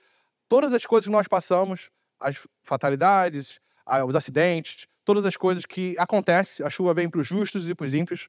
todas 0.49 0.73
as 0.73 0.85
coisas 0.87 1.07
que 1.07 1.13
nós 1.13 1.29
passamos, 1.29 1.91
as 2.19 2.37
fatalidades, 2.63 3.61
os 4.07 4.17
acidentes, 4.17 4.87
todas 5.05 5.25
as 5.25 5.37
coisas 5.37 5.65
que 5.67 5.95
acontecem, 5.99 6.65
a 6.65 6.71
chuva 6.71 6.95
vem 6.95 7.09
para 7.09 7.21
os 7.21 7.27
justos 7.27 7.69
e 7.69 7.75
para 7.75 7.87
os 7.87 7.95
ímpios, 7.95 8.29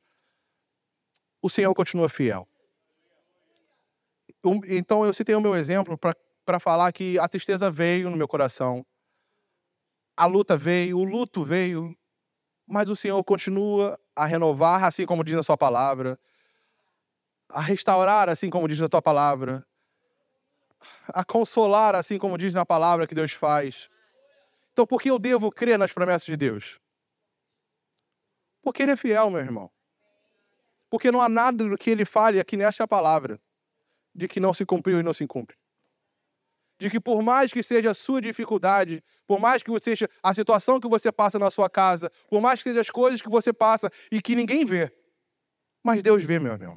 o 1.42 1.50
Senhor 1.50 1.74
continua 1.74 2.10
fiel. 2.10 2.48
Então 4.68 5.06
eu 5.06 5.14
citei 5.14 5.36
o 5.36 5.42
meu 5.42 5.56
exemplo 5.56 5.98
para 5.98 6.16
falar 6.60 6.92
que 6.92 7.18
a 7.18 7.28
tristeza 7.28 7.72
veio 7.72 8.10
no 8.10 8.18
meu 8.18 8.28
coração, 8.28 8.86
a 10.16 10.26
luta 10.26 10.58
veio, 10.58 10.98
o 10.98 11.04
luto 11.04 11.44
veio, 11.44 11.96
mas 12.68 12.90
o 12.90 12.96
Senhor 12.96 13.24
continua 13.24 14.00
a 14.16 14.26
renovar, 14.26 14.84
assim 14.84 15.06
como 15.06 15.24
diz 15.24 15.36
a 15.36 15.44
sua 15.44 15.58
palavra, 15.58 16.20
a 17.50 17.62
restaurar, 17.62 18.30
assim 18.30 18.50
como 18.50 18.68
diz 18.68 18.82
a 18.82 18.90
tua 18.90 19.02
palavra, 19.02 19.66
a 21.08 21.24
consolar, 21.24 21.96
assim 21.96 22.18
como 22.18 22.38
diz 22.38 22.54
na 22.54 22.66
palavra 22.66 23.08
que 23.08 23.16
Deus 23.16 23.32
faz. 23.32 23.90
Então, 24.72 24.86
por 24.88 25.02
que 25.02 25.10
eu 25.10 25.20
devo 25.20 25.52
crer 25.52 25.78
nas 25.78 25.92
promessas 25.92 26.26
de 26.26 26.38
Deus? 26.38 26.80
Porque 28.62 28.84
Ele 28.84 28.92
é 28.92 28.96
fiel, 28.96 29.30
meu 29.30 29.42
irmão. 29.42 29.70
Porque 30.90 31.12
não 31.12 31.22
há 31.22 31.30
nada 31.30 31.68
do 31.68 31.78
que 31.78 31.90
Ele 31.90 32.06
fale 32.06 32.40
aqui 32.40 32.56
nesta 32.56 32.88
palavra 32.88 33.40
de 34.14 34.28
que 34.28 34.40
não 34.40 34.54
se 34.54 34.66
cumpriu 34.66 35.00
e 35.00 35.04
não 35.04 35.14
se 35.14 35.26
cumpre. 35.26 35.58
De 36.82 36.90
que 36.90 37.00
por 37.00 37.22
mais 37.22 37.54
que 37.54 37.62
seja 37.62 37.92
a 37.92 37.94
sua 37.94 38.20
dificuldade, 38.20 39.04
por 39.28 39.40
mais 39.40 39.62
que 39.62 39.72
seja 39.80 40.10
a 40.24 40.34
situação 40.34 40.80
que 40.80 40.88
você 40.88 41.12
passa 41.12 41.38
na 41.38 41.52
sua 41.52 41.70
casa, 41.70 42.12
por 42.28 42.42
mais 42.42 42.60
que 42.60 42.70
seja 42.70 42.82
as 42.82 42.90
coisas 42.90 43.22
que 43.22 43.30
você 43.30 43.54
passa 43.54 43.88
e 44.12 44.20
que 44.20 44.36
ninguém 44.36 44.66
vê, 44.66 44.92
mas 45.84 46.02
Deus 46.02 46.24
vê, 46.24 46.40
meu 46.40 46.54
irmão. 46.54 46.76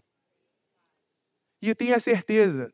E 1.62 1.70
eu 1.70 1.74
tenho 1.74 1.96
a 1.96 2.00
certeza 2.00 2.70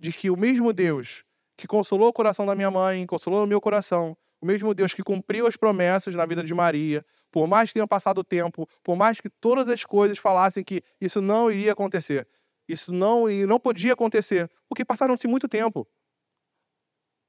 de 0.00 0.10
que 0.10 0.30
o 0.30 0.38
mesmo 0.38 0.72
Deus 0.72 1.22
que 1.54 1.66
consolou 1.66 2.08
o 2.08 2.14
coração 2.14 2.46
da 2.46 2.54
minha 2.54 2.70
mãe, 2.70 3.04
consolou 3.04 3.44
o 3.44 3.46
meu 3.46 3.60
coração, 3.60 4.16
o 4.40 4.46
mesmo 4.46 4.72
Deus 4.72 4.94
que 4.94 5.02
cumpriu 5.02 5.46
as 5.46 5.58
promessas 5.58 6.14
na 6.14 6.24
vida 6.24 6.42
de 6.42 6.54
Maria, 6.54 7.04
por 7.30 7.46
mais 7.46 7.68
que 7.68 7.74
tenha 7.74 7.86
passado 7.86 8.22
o 8.22 8.24
tempo, 8.24 8.66
por 8.82 8.96
mais 8.96 9.20
que 9.20 9.28
todas 9.28 9.68
as 9.68 9.84
coisas 9.84 10.16
falassem 10.16 10.64
que 10.64 10.82
isso 10.98 11.20
não 11.20 11.50
iria 11.50 11.72
acontecer, 11.72 12.26
isso 12.66 12.90
não, 12.90 13.26
não 13.46 13.60
podia 13.60 13.92
acontecer, 13.92 14.50
porque 14.66 14.82
passaram-se 14.82 15.28
muito 15.28 15.46
tempo. 15.46 15.86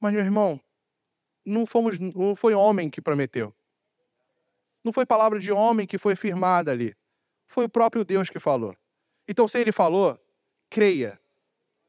Mas, 0.06 0.14
meu 0.14 0.24
irmão, 0.24 0.62
não, 1.44 1.66
fomos, 1.66 1.98
não 1.98 2.36
foi 2.36 2.54
homem 2.54 2.92
que 2.92 3.02
prometeu. 3.02 3.52
Não 4.84 4.94
foi 4.94 5.04
palavra 5.04 5.40
de 5.40 5.52
homem 5.52 5.88
que 5.88 5.98
foi 5.98 6.16
firmada 6.16 6.72
ali. 6.72 6.96
Foi 7.48 7.66
o 7.66 7.70
próprio 7.70 8.06
Deus 8.06 8.30
que 8.30 8.40
falou. 8.40 8.78
Então, 9.28 9.48
se 9.48 9.60
ele 9.60 9.72
falou, 9.72 10.16
creia. 10.70 11.20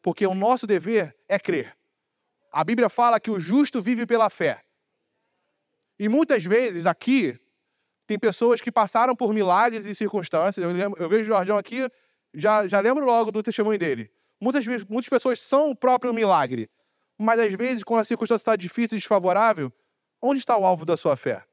Porque 0.01 0.27
o 0.27 0.35
nosso 0.35 0.67
dever 0.67 1.15
é 1.29 1.39
crer. 1.39 1.77
A 2.51 2.65
Bíblia 2.65 2.89
fala 2.89 3.21
que 3.21 3.31
o 3.31 3.39
justo 3.39 3.83
vive 3.83 4.07
pela 4.07 4.31
fé. 4.31 4.65
E 5.99 6.09
muitas 6.09 6.43
vezes 6.43 6.87
aqui, 6.87 7.39
tem 8.07 8.19
pessoas 8.19 8.63
que 8.63 8.73
passaram 8.73 9.15
por 9.15 9.35
milagres 9.35 9.85
e 9.85 9.95
circunstâncias. 9.95 10.65
Eu, 10.65 10.73
lembro, 10.73 11.03
eu 11.03 11.07
vejo 11.11 11.25
o 11.25 11.37
Jordão 11.37 11.59
aqui, 11.59 11.87
já, 12.33 12.67
já 12.67 12.81
lembro 12.81 13.05
logo 13.05 13.31
do 13.31 13.43
testemunho 13.43 13.79
dele. 13.79 14.11
Muitas, 14.41 14.65
muitas 14.89 15.11
pessoas 15.11 15.39
são 15.39 15.69
o 15.69 15.77
próprio 15.77 16.15
milagre. 16.15 16.71
Mas 17.19 17.41
às 17.41 17.55
vezes, 17.55 17.83
quando 17.83 18.01
a 18.01 18.05
circunstância 18.05 18.43
está 18.43 18.57
difícil 18.57 18.97
e 18.97 19.01
desfavorável, 19.01 19.73
onde 20.21 20.41
está 20.41 20.57
o 20.57 20.65
alvo 20.67 20.85
da 20.85 20.97
sua 20.97 21.17
fé? 21.17 21.45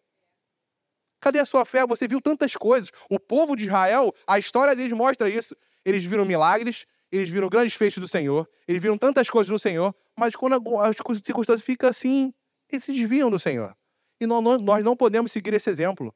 Cadê 1.22 1.40
a 1.40 1.46
sua 1.46 1.64
fé? 1.64 1.86
Você 1.88 2.08
viu 2.08 2.20
tantas 2.20 2.56
coisas. 2.56 2.92
O 3.10 3.18
povo 3.18 3.56
de 3.56 3.66
Israel, 3.66 4.14
a 4.28 4.38
história 4.38 4.76
deles 4.76 4.92
mostra 4.92 5.30
isso. 5.30 5.56
Eles 5.86 6.04
viram 6.04 6.26
milagres, 6.26 6.86
eles 7.12 7.30
viram 7.30 7.48
grandes 7.48 7.76
feitos 7.76 8.00
do 8.00 8.08
Senhor, 8.08 8.50
eles 8.68 8.82
viram 8.82 8.98
tantas 8.98 9.30
coisas 9.30 9.50
no 9.50 9.60
Senhor, 9.60 9.96
mas 10.18 10.36
quando 10.36 10.56
as 10.80 10.96
circunstâncias 11.24 11.62
ficam 11.62 11.88
assim, 11.88 12.34
eles 12.70 12.84
se 12.84 12.92
desviam 12.92 13.30
do 13.30 13.38
Senhor. 13.38 13.76
E 14.20 14.26
nós 14.26 14.84
não 14.84 14.96
podemos 14.98 15.32
seguir 15.32 15.54
esse 15.54 15.70
exemplo. 15.70 16.14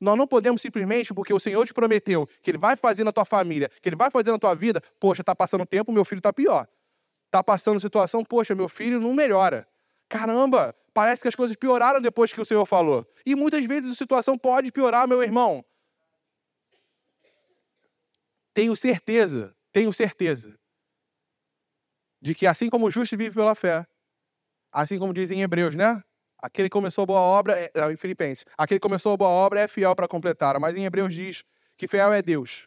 Nós 0.00 0.16
não 0.16 0.26
podemos 0.26 0.60
simplesmente, 0.60 1.14
porque 1.14 1.32
o 1.32 1.38
Senhor 1.38 1.64
te 1.66 1.72
prometeu 1.72 2.26
que 2.42 2.50
Ele 2.50 2.58
vai 2.58 2.74
fazer 2.74 3.04
na 3.04 3.12
tua 3.12 3.24
família, 3.24 3.70
que 3.80 3.88
Ele 3.88 3.96
vai 3.96 4.10
fazer 4.10 4.32
na 4.32 4.38
tua 4.38 4.54
vida, 4.54 4.82
poxa, 4.98 5.22
está 5.22 5.36
passando 5.36 5.64
tempo, 5.64 5.92
meu 5.92 6.04
filho 6.04 6.20
está 6.20 6.32
pior. 6.32 6.66
Está 7.30 7.44
passando 7.44 7.78
situação, 7.78 8.24
poxa, 8.24 8.56
meu 8.56 8.68
filho 8.68 9.00
não 9.00 9.14
melhora. 9.14 9.64
Caramba, 10.08 10.74
parece 10.92 11.22
que 11.22 11.28
as 11.28 11.36
coisas 11.36 11.54
pioraram 11.54 12.00
depois 12.00 12.32
que 12.32 12.40
o 12.40 12.44
Senhor 12.44 12.66
falou. 12.66 13.06
E 13.24 13.36
muitas 13.36 13.64
vezes 13.66 13.92
a 13.92 13.94
situação 13.94 14.36
pode 14.36 14.72
piorar, 14.72 15.06
meu 15.06 15.22
irmão. 15.22 15.64
Tenho 18.52 18.74
certeza, 18.74 19.54
tenho 19.70 19.92
certeza, 19.92 20.58
de 22.20 22.34
que 22.34 22.48
assim 22.48 22.68
como 22.68 22.86
o 22.86 22.90
justo 22.90 23.16
vive 23.16 23.36
pela 23.36 23.54
fé, 23.54 23.86
assim 24.72 24.98
como 24.98 25.14
dizem 25.14 25.38
em 25.38 25.42
Hebreus, 25.42 25.76
né? 25.76 26.02
Aquele 26.36 26.68
que 26.68 26.72
começou 26.72 27.04
a 27.04 27.06
boa 27.06 27.20
obra, 27.20 27.56
é, 27.60 27.70
não, 27.76 27.92
em 27.92 27.96
Filipenses, 27.96 28.44
aquele 28.58 28.80
que 28.80 28.82
começou 28.82 29.12
a 29.12 29.16
boa 29.16 29.30
obra 29.30 29.60
é 29.60 29.68
fiel 29.68 29.94
para 29.94 30.08
completar. 30.08 30.58
Mas 30.58 30.74
em 30.74 30.84
Hebreus 30.84 31.14
diz 31.14 31.44
que 31.76 31.86
fiel 31.86 32.12
é 32.12 32.20
Deus. 32.20 32.66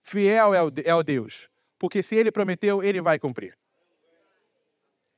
Fiel 0.00 0.54
é 0.54 0.62
o, 0.62 0.72
é 0.82 0.94
o 0.94 1.02
Deus. 1.02 1.49
Porque 1.80 2.02
se 2.02 2.14
ele 2.14 2.30
prometeu, 2.30 2.82
ele 2.82 3.00
vai 3.00 3.18
cumprir. 3.18 3.56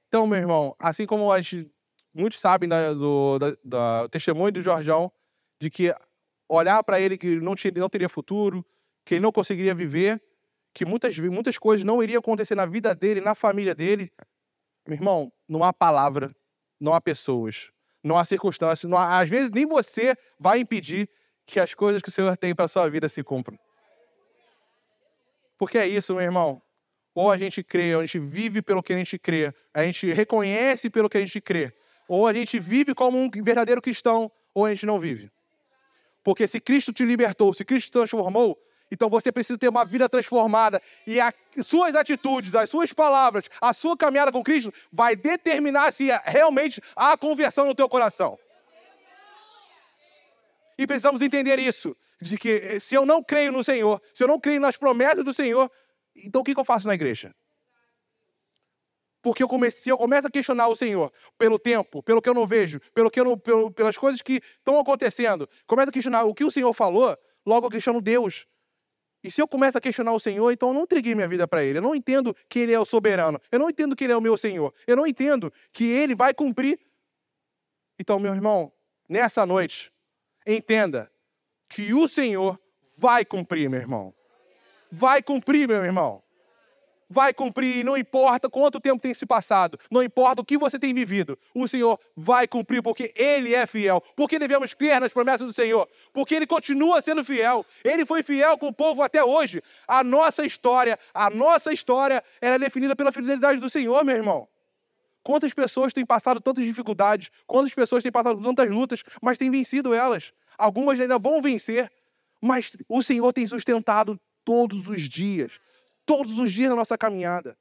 Então, 0.07 0.29
meu 0.29 0.38
irmão, 0.38 0.77
assim 0.79 1.05
como 1.05 1.33
a 1.33 1.40
gente, 1.40 1.68
muitos 2.14 2.38
sabem 2.38 2.68
da, 2.68 2.94
do, 2.94 3.38
da, 3.40 3.57
da, 3.64 4.09
testemunho 4.09 4.53
do 4.53 4.62
Jorjão, 4.62 5.11
de 5.61 5.68
que 5.68 5.92
olhar 6.48 6.81
para 6.85 7.01
ele 7.01 7.18
que 7.18 7.40
não, 7.40 7.55
não 7.75 7.88
teria 7.88 8.09
futuro, 8.09 8.64
que 9.05 9.14
ele 9.14 9.22
não 9.22 9.33
conseguiria 9.33 9.75
viver, 9.75 10.22
que 10.72 10.85
muitas, 10.85 11.18
muitas 11.18 11.59
coisas 11.59 11.85
não 11.85 12.01
iriam 12.01 12.20
acontecer 12.20 12.55
na 12.55 12.64
vida 12.64 12.94
dele, 12.94 13.20
na 13.20 13.35
família 13.35 13.75
dele. 13.75 14.12
Meu 14.87 14.96
irmão, 14.96 15.33
não 15.48 15.64
há 15.64 15.72
palavra, 15.72 16.33
não 16.79 16.94
há 16.94 17.01
pessoas, 17.01 17.72
não 18.05 18.16
há 18.16 18.25
circunstâncias, 18.25 18.88
não 18.88 18.96
há, 18.96 19.18
às 19.18 19.29
vezes 19.29 19.51
nem 19.51 19.66
você 19.66 20.14
vai 20.38 20.61
impedir 20.61 21.11
que 21.44 21.59
as 21.59 21.75
coisas 21.75 22.01
que 22.01 22.09
o 22.09 22.12
Senhor 22.12 22.37
tem 22.37 22.55
para 22.55 22.68
sua 22.68 22.88
vida 22.88 23.09
se 23.09 23.25
cumpram. 23.25 23.59
Porque 25.62 25.79
é 25.79 25.87
isso, 25.87 26.12
meu 26.12 26.25
irmão. 26.25 26.61
Ou 27.14 27.31
a 27.31 27.38
gente 27.38 27.62
crê, 27.62 27.94
ou 27.94 28.01
a 28.01 28.05
gente 28.05 28.18
vive 28.18 28.61
pelo 28.61 28.83
que 28.83 28.92
a 28.92 28.96
gente 28.96 29.16
crê, 29.16 29.55
a 29.72 29.85
gente 29.85 30.12
reconhece 30.12 30.90
pelo 30.90 31.09
que 31.09 31.16
a 31.16 31.20
gente 31.20 31.40
crê. 31.40 31.72
Ou 32.09 32.27
a 32.27 32.35
gente 32.35 32.59
vive 32.59 32.96
como 32.96 33.16
um 33.16 33.31
verdadeiro 33.31 33.81
cristão, 33.81 34.29
ou 34.53 34.66
a 34.66 34.75
gente 34.75 34.85
não 34.85 34.98
vive. 34.98 35.31
Porque 36.25 36.48
se 36.48 36.59
Cristo 36.59 36.92
te 36.92 37.05
libertou, 37.05 37.55
se 37.55 37.64
Cristo 37.64 37.87
te 37.87 37.92
transformou, 37.92 38.59
então 38.90 39.09
você 39.09 39.31
precisa 39.31 39.57
ter 39.57 39.68
uma 39.68 39.85
vida 39.85 40.09
transformada. 40.09 40.83
E 41.07 41.20
as 41.20 41.33
suas 41.64 41.94
atitudes, 41.94 42.57
as 42.57 42.68
suas 42.68 42.92
palavras, 42.92 43.48
a 43.61 43.72
sua 43.72 43.96
caminhada 43.96 44.33
com 44.33 44.42
Cristo 44.42 44.75
vai 44.92 45.14
determinar 45.14 45.92
se 45.92 46.09
realmente 46.25 46.83
há 46.96 47.16
conversão 47.16 47.66
no 47.66 47.75
teu 47.77 47.88
coração. 47.88 48.37
E 50.77 50.88
precisamos 50.88 51.22
entender 51.22 51.61
isso. 51.61 51.96
De 52.23 52.39
que 52.39 52.79
se 52.79 52.95
eu 52.95 53.05
não 53.05 53.23
creio 53.23 53.51
no 53.51 53.65
Senhor, 53.65 54.01
se 54.15 54.23
eu 54.23 54.29
não 54.29 54.39
creio 54.39 54.61
nas 54.61 54.77
promessas 54.77 55.25
do 55.25 55.35
Senhor, 55.35 55.71
então 56.15 56.41
o 56.41 56.45
que, 56.45 56.57
eu 56.57 56.65
faço 56.65 56.87
na 56.87 56.95
igreja? 56.95 57.35
Porque 59.21 59.43
eu 59.43 59.49
comecei, 59.49 59.93
eu 59.93 59.99
começo 59.99 60.29
a 60.29 60.31
questionar 60.31 60.69
o 60.69 60.77
Senhor 60.77 61.13
pelo 61.37 61.59
tempo, 61.59 62.01
pelo 62.03 62.23
que 62.23 62.29
eu 62.29 62.35
não 62.35 62.47
vejo, 62.47 62.81
pelo 62.95 63.11
que 63.11 63.23
não, 63.23 63.37
pelo, 63.37 63.73
pelas 63.73 63.99
coisas 63.99 64.23
que 64.23 64.41
estão 64.59 64.79
acontecendo. 64.79 65.49
Começo 65.67 65.89
a 65.91 65.93
questionar 65.93 66.23
o 66.25 66.33
que 66.35 66.45
o 66.45 66.51
Senhor 66.51 66.73
falou, 66.73 67.19
logo 67.45 67.67
eu 67.67 67.71
questiono 67.71 68.01
Deus. 68.01 68.47
E 69.25 69.31
se 69.31 69.41
eu 69.41 69.49
começo 69.49 69.79
a 69.79 69.81
questionar 69.81 70.13
o 70.13 70.21
Senhor, 70.21 70.51
então 70.53 70.69
eu 70.69 70.75
não 70.75 70.83
entreguei 70.83 71.15
minha 71.15 71.29
vida 71.29 71.47
para 71.47 71.65
Ele. 71.65 71.79
Eu 71.79 71.83
não 71.83 71.95
entendo 71.95 72.35
que 72.49 72.61
Ele 72.61 72.73
é 72.73 72.79
o 72.79 72.85
soberano. 72.85 73.41
Eu 73.51 73.59
não 73.59 73.69
entendo 73.69 73.95
que 73.95 74.05
Ele 74.05 74.13
é 74.13 74.17
o 74.17 74.21
meu 74.21 74.37
Senhor. 74.37 74.75
Eu 74.87 74.97
não 74.97 75.07
entendo 75.07 75.53
que 75.73 75.85
Ele 75.85 76.15
vai 76.15 76.35
cumprir. 76.35 76.81
Então, 77.99 78.19
meu 78.19 78.35
irmão, 78.35 78.73
nessa 79.09 79.45
noite, 79.47 79.93
entenda 80.47 81.12
que 81.75 81.93
o 81.95 82.07
Senhor 82.07 82.59
vai 82.99 83.25
cumprir, 83.25 83.69
meu 83.69 83.81
irmão 83.81 84.15
vai 84.93 85.23
cumprir, 85.23 85.67
meu 85.67 85.83
irmão. 85.83 86.23
Vai 87.09 87.35
cumprir, 87.35 87.85
não 87.85 87.97
importa 87.97 88.49
quanto 88.49 88.81
tempo 88.81 89.01
tem 89.01 89.13
se 89.13 89.27
passado, 89.27 89.79
não 89.91 90.03
importa 90.03 90.41
o 90.41 90.45
que 90.45 90.57
você 90.57 90.79
tem 90.79 90.95
vivido, 90.95 91.39
o 91.55 91.69
Senhor 91.69 92.01
vai 92.17 92.49
cumprir, 92.49 92.83
porque 92.83 93.13
Ele 93.15 93.55
é 93.55 93.67
fiel. 93.67 94.03
Porque 94.17 94.39
devemos 94.39 94.73
crer 94.73 94.99
nas 94.99 95.13
promessas 95.13 95.47
do 95.47 95.53
Senhor, 95.53 95.87
porque 96.11 96.35
Ele 96.35 96.47
continua 96.47 97.03
sendo 97.03 97.23
fiel. 97.23 97.67
Ele 97.85 98.07
foi 98.07 98.23
fiel 98.23 98.57
com 98.57 98.69
o 98.69 98.73
povo 98.73 99.03
até 99.03 99.23
hoje. 99.23 99.63
A 99.87 100.03
nossa 100.03 100.45
história, 100.47 100.99
a 101.13 101.29
nossa 101.29 101.71
história, 101.71 102.25
é 102.41 102.59
definida 102.59 102.97
pela 102.97 103.13
fidelidade 103.13 103.61
do 103.61 103.69
Senhor, 103.69 104.03
meu 104.05 104.17
irmão. 104.17 104.49
Quantas 105.23 105.53
pessoas 105.53 105.93
têm 105.93 106.05
passado 106.05 106.41
tantas 106.41 106.65
dificuldades, 106.65 107.31
quantas 107.47 107.75
pessoas 107.75 108.03
têm 108.03 108.11
passado 108.11 108.43
tantas 108.43 108.71
lutas, 108.71 109.05
mas 109.21 109.37
têm 109.37 109.51
vencido 109.51 109.93
elas. 109.93 110.33
Algumas 110.59 110.99
ainda 111.01 111.19
vão 111.19 111.41
vencer, 111.41 111.91
mas 112.41 112.77
o 112.88 113.03
Senhor 113.03 113.33
tem 113.33 113.47
sustentado 113.47 114.21
todos 114.45 114.88
os 114.88 115.09
dias. 115.09 115.61
Todos 116.05 116.38
os 116.38 116.53
dias 116.53 116.71
na 116.71 116.77
nossa 116.77 116.99
caminhada. 116.99 117.57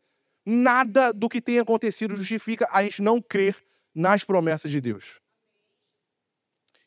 Nada 0.46 1.14
do 1.14 1.30
que 1.30 1.42
tem 1.42 1.60
acontecido 1.60 2.16
justifica 2.16 2.68
a 2.72 2.84
gente 2.84 3.02
não 3.02 3.22
crer 3.22 3.56
nas 3.94 4.24
promessas 4.24 4.72
de 4.72 4.82
Deus. 4.82 5.20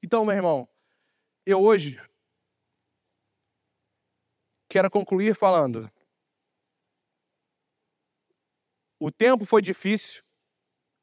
Então, 0.03 0.25
meu 0.25 0.35
irmão, 0.35 0.69
eu 1.47 1.62
hoje 1.62 2.01
quero 4.69 4.90
concluir 4.90 5.35
falando. 5.37 5.90
O 8.99 9.11
tempo 9.11 9.45
foi 9.45 9.62
difícil, 9.62 10.23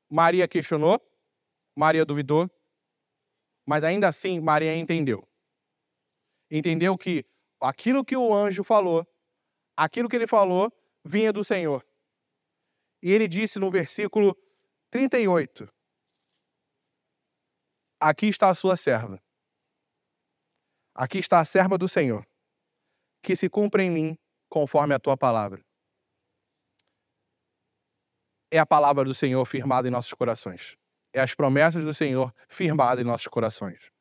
Maria 0.09 0.47
questionou, 0.47 0.99
Maria 1.75 2.05
duvidou, 2.05 2.49
mas 3.71 3.85
ainda 3.85 4.09
assim 4.09 4.37
Maria 4.41 4.75
entendeu. 4.75 5.25
Entendeu 6.51 6.97
que 6.97 7.25
aquilo 7.57 8.03
que 8.03 8.17
o 8.17 8.33
anjo 8.33 8.65
falou, 8.65 9.07
aquilo 9.77 10.09
que 10.09 10.15
ele 10.17 10.27
falou, 10.27 10.69
vinha 11.05 11.31
do 11.31 11.41
Senhor. 11.41 11.81
E 13.01 13.09
ele 13.09 13.29
disse 13.29 13.59
no 13.59 13.71
versículo 13.71 14.35
38: 14.89 15.69
Aqui 17.97 18.25
está 18.25 18.49
a 18.49 18.53
sua 18.53 18.75
serva. 18.75 19.23
Aqui 20.93 21.19
está 21.19 21.39
a 21.39 21.45
serva 21.45 21.77
do 21.77 21.87
Senhor, 21.87 22.27
que 23.23 23.37
se 23.37 23.49
cumpra 23.49 23.81
em 23.81 23.89
mim 23.89 24.17
conforme 24.49 24.93
a 24.93 24.99
tua 24.99 25.15
palavra. 25.15 25.63
É 28.51 28.59
a 28.59 28.65
palavra 28.65 29.05
do 29.05 29.13
Senhor 29.13 29.45
firmada 29.45 29.87
em 29.87 29.91
nossos 29.91 30.13
corações. 30.13 30.80
É 31.13 31.19
as 31.19 31.35
promessas 31.35 31.83
do 31.83 31.93
Senhor 31.93 32.33
firmadas 32.47 33.03
em 33.03 33.07
nossos 33.07 33.27
corações. 33.27 33.91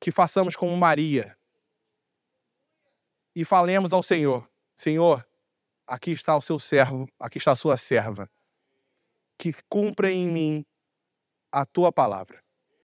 Que 0.00 0.10
façamos 0.10 0.56
como 0.56 0.76
Maria, 0.76 1.36
e 3.34 3.44
falemos 3.44 3.92
ao 3.92 4.02
Senhor: 4.02 4.48
Senhor, 4.76 5.26
aqui 5.86 6.10
está 6.10 6.36
o 6.36 6.42
seu 6.42 6.58
servo, 6.58 7.08
aqui 7.18 7.38
está 7.38 7.52
a 7.52 7.56
sua 7.56 7.76
serva, 7.76 8.30
que 9.38 9.52
cumpra 9.68 10.10
em 10.10 10.26
mim 10.26 10.66
a 11.50 11.64
tua 11.64 11.92
palavra. 11.92 12.42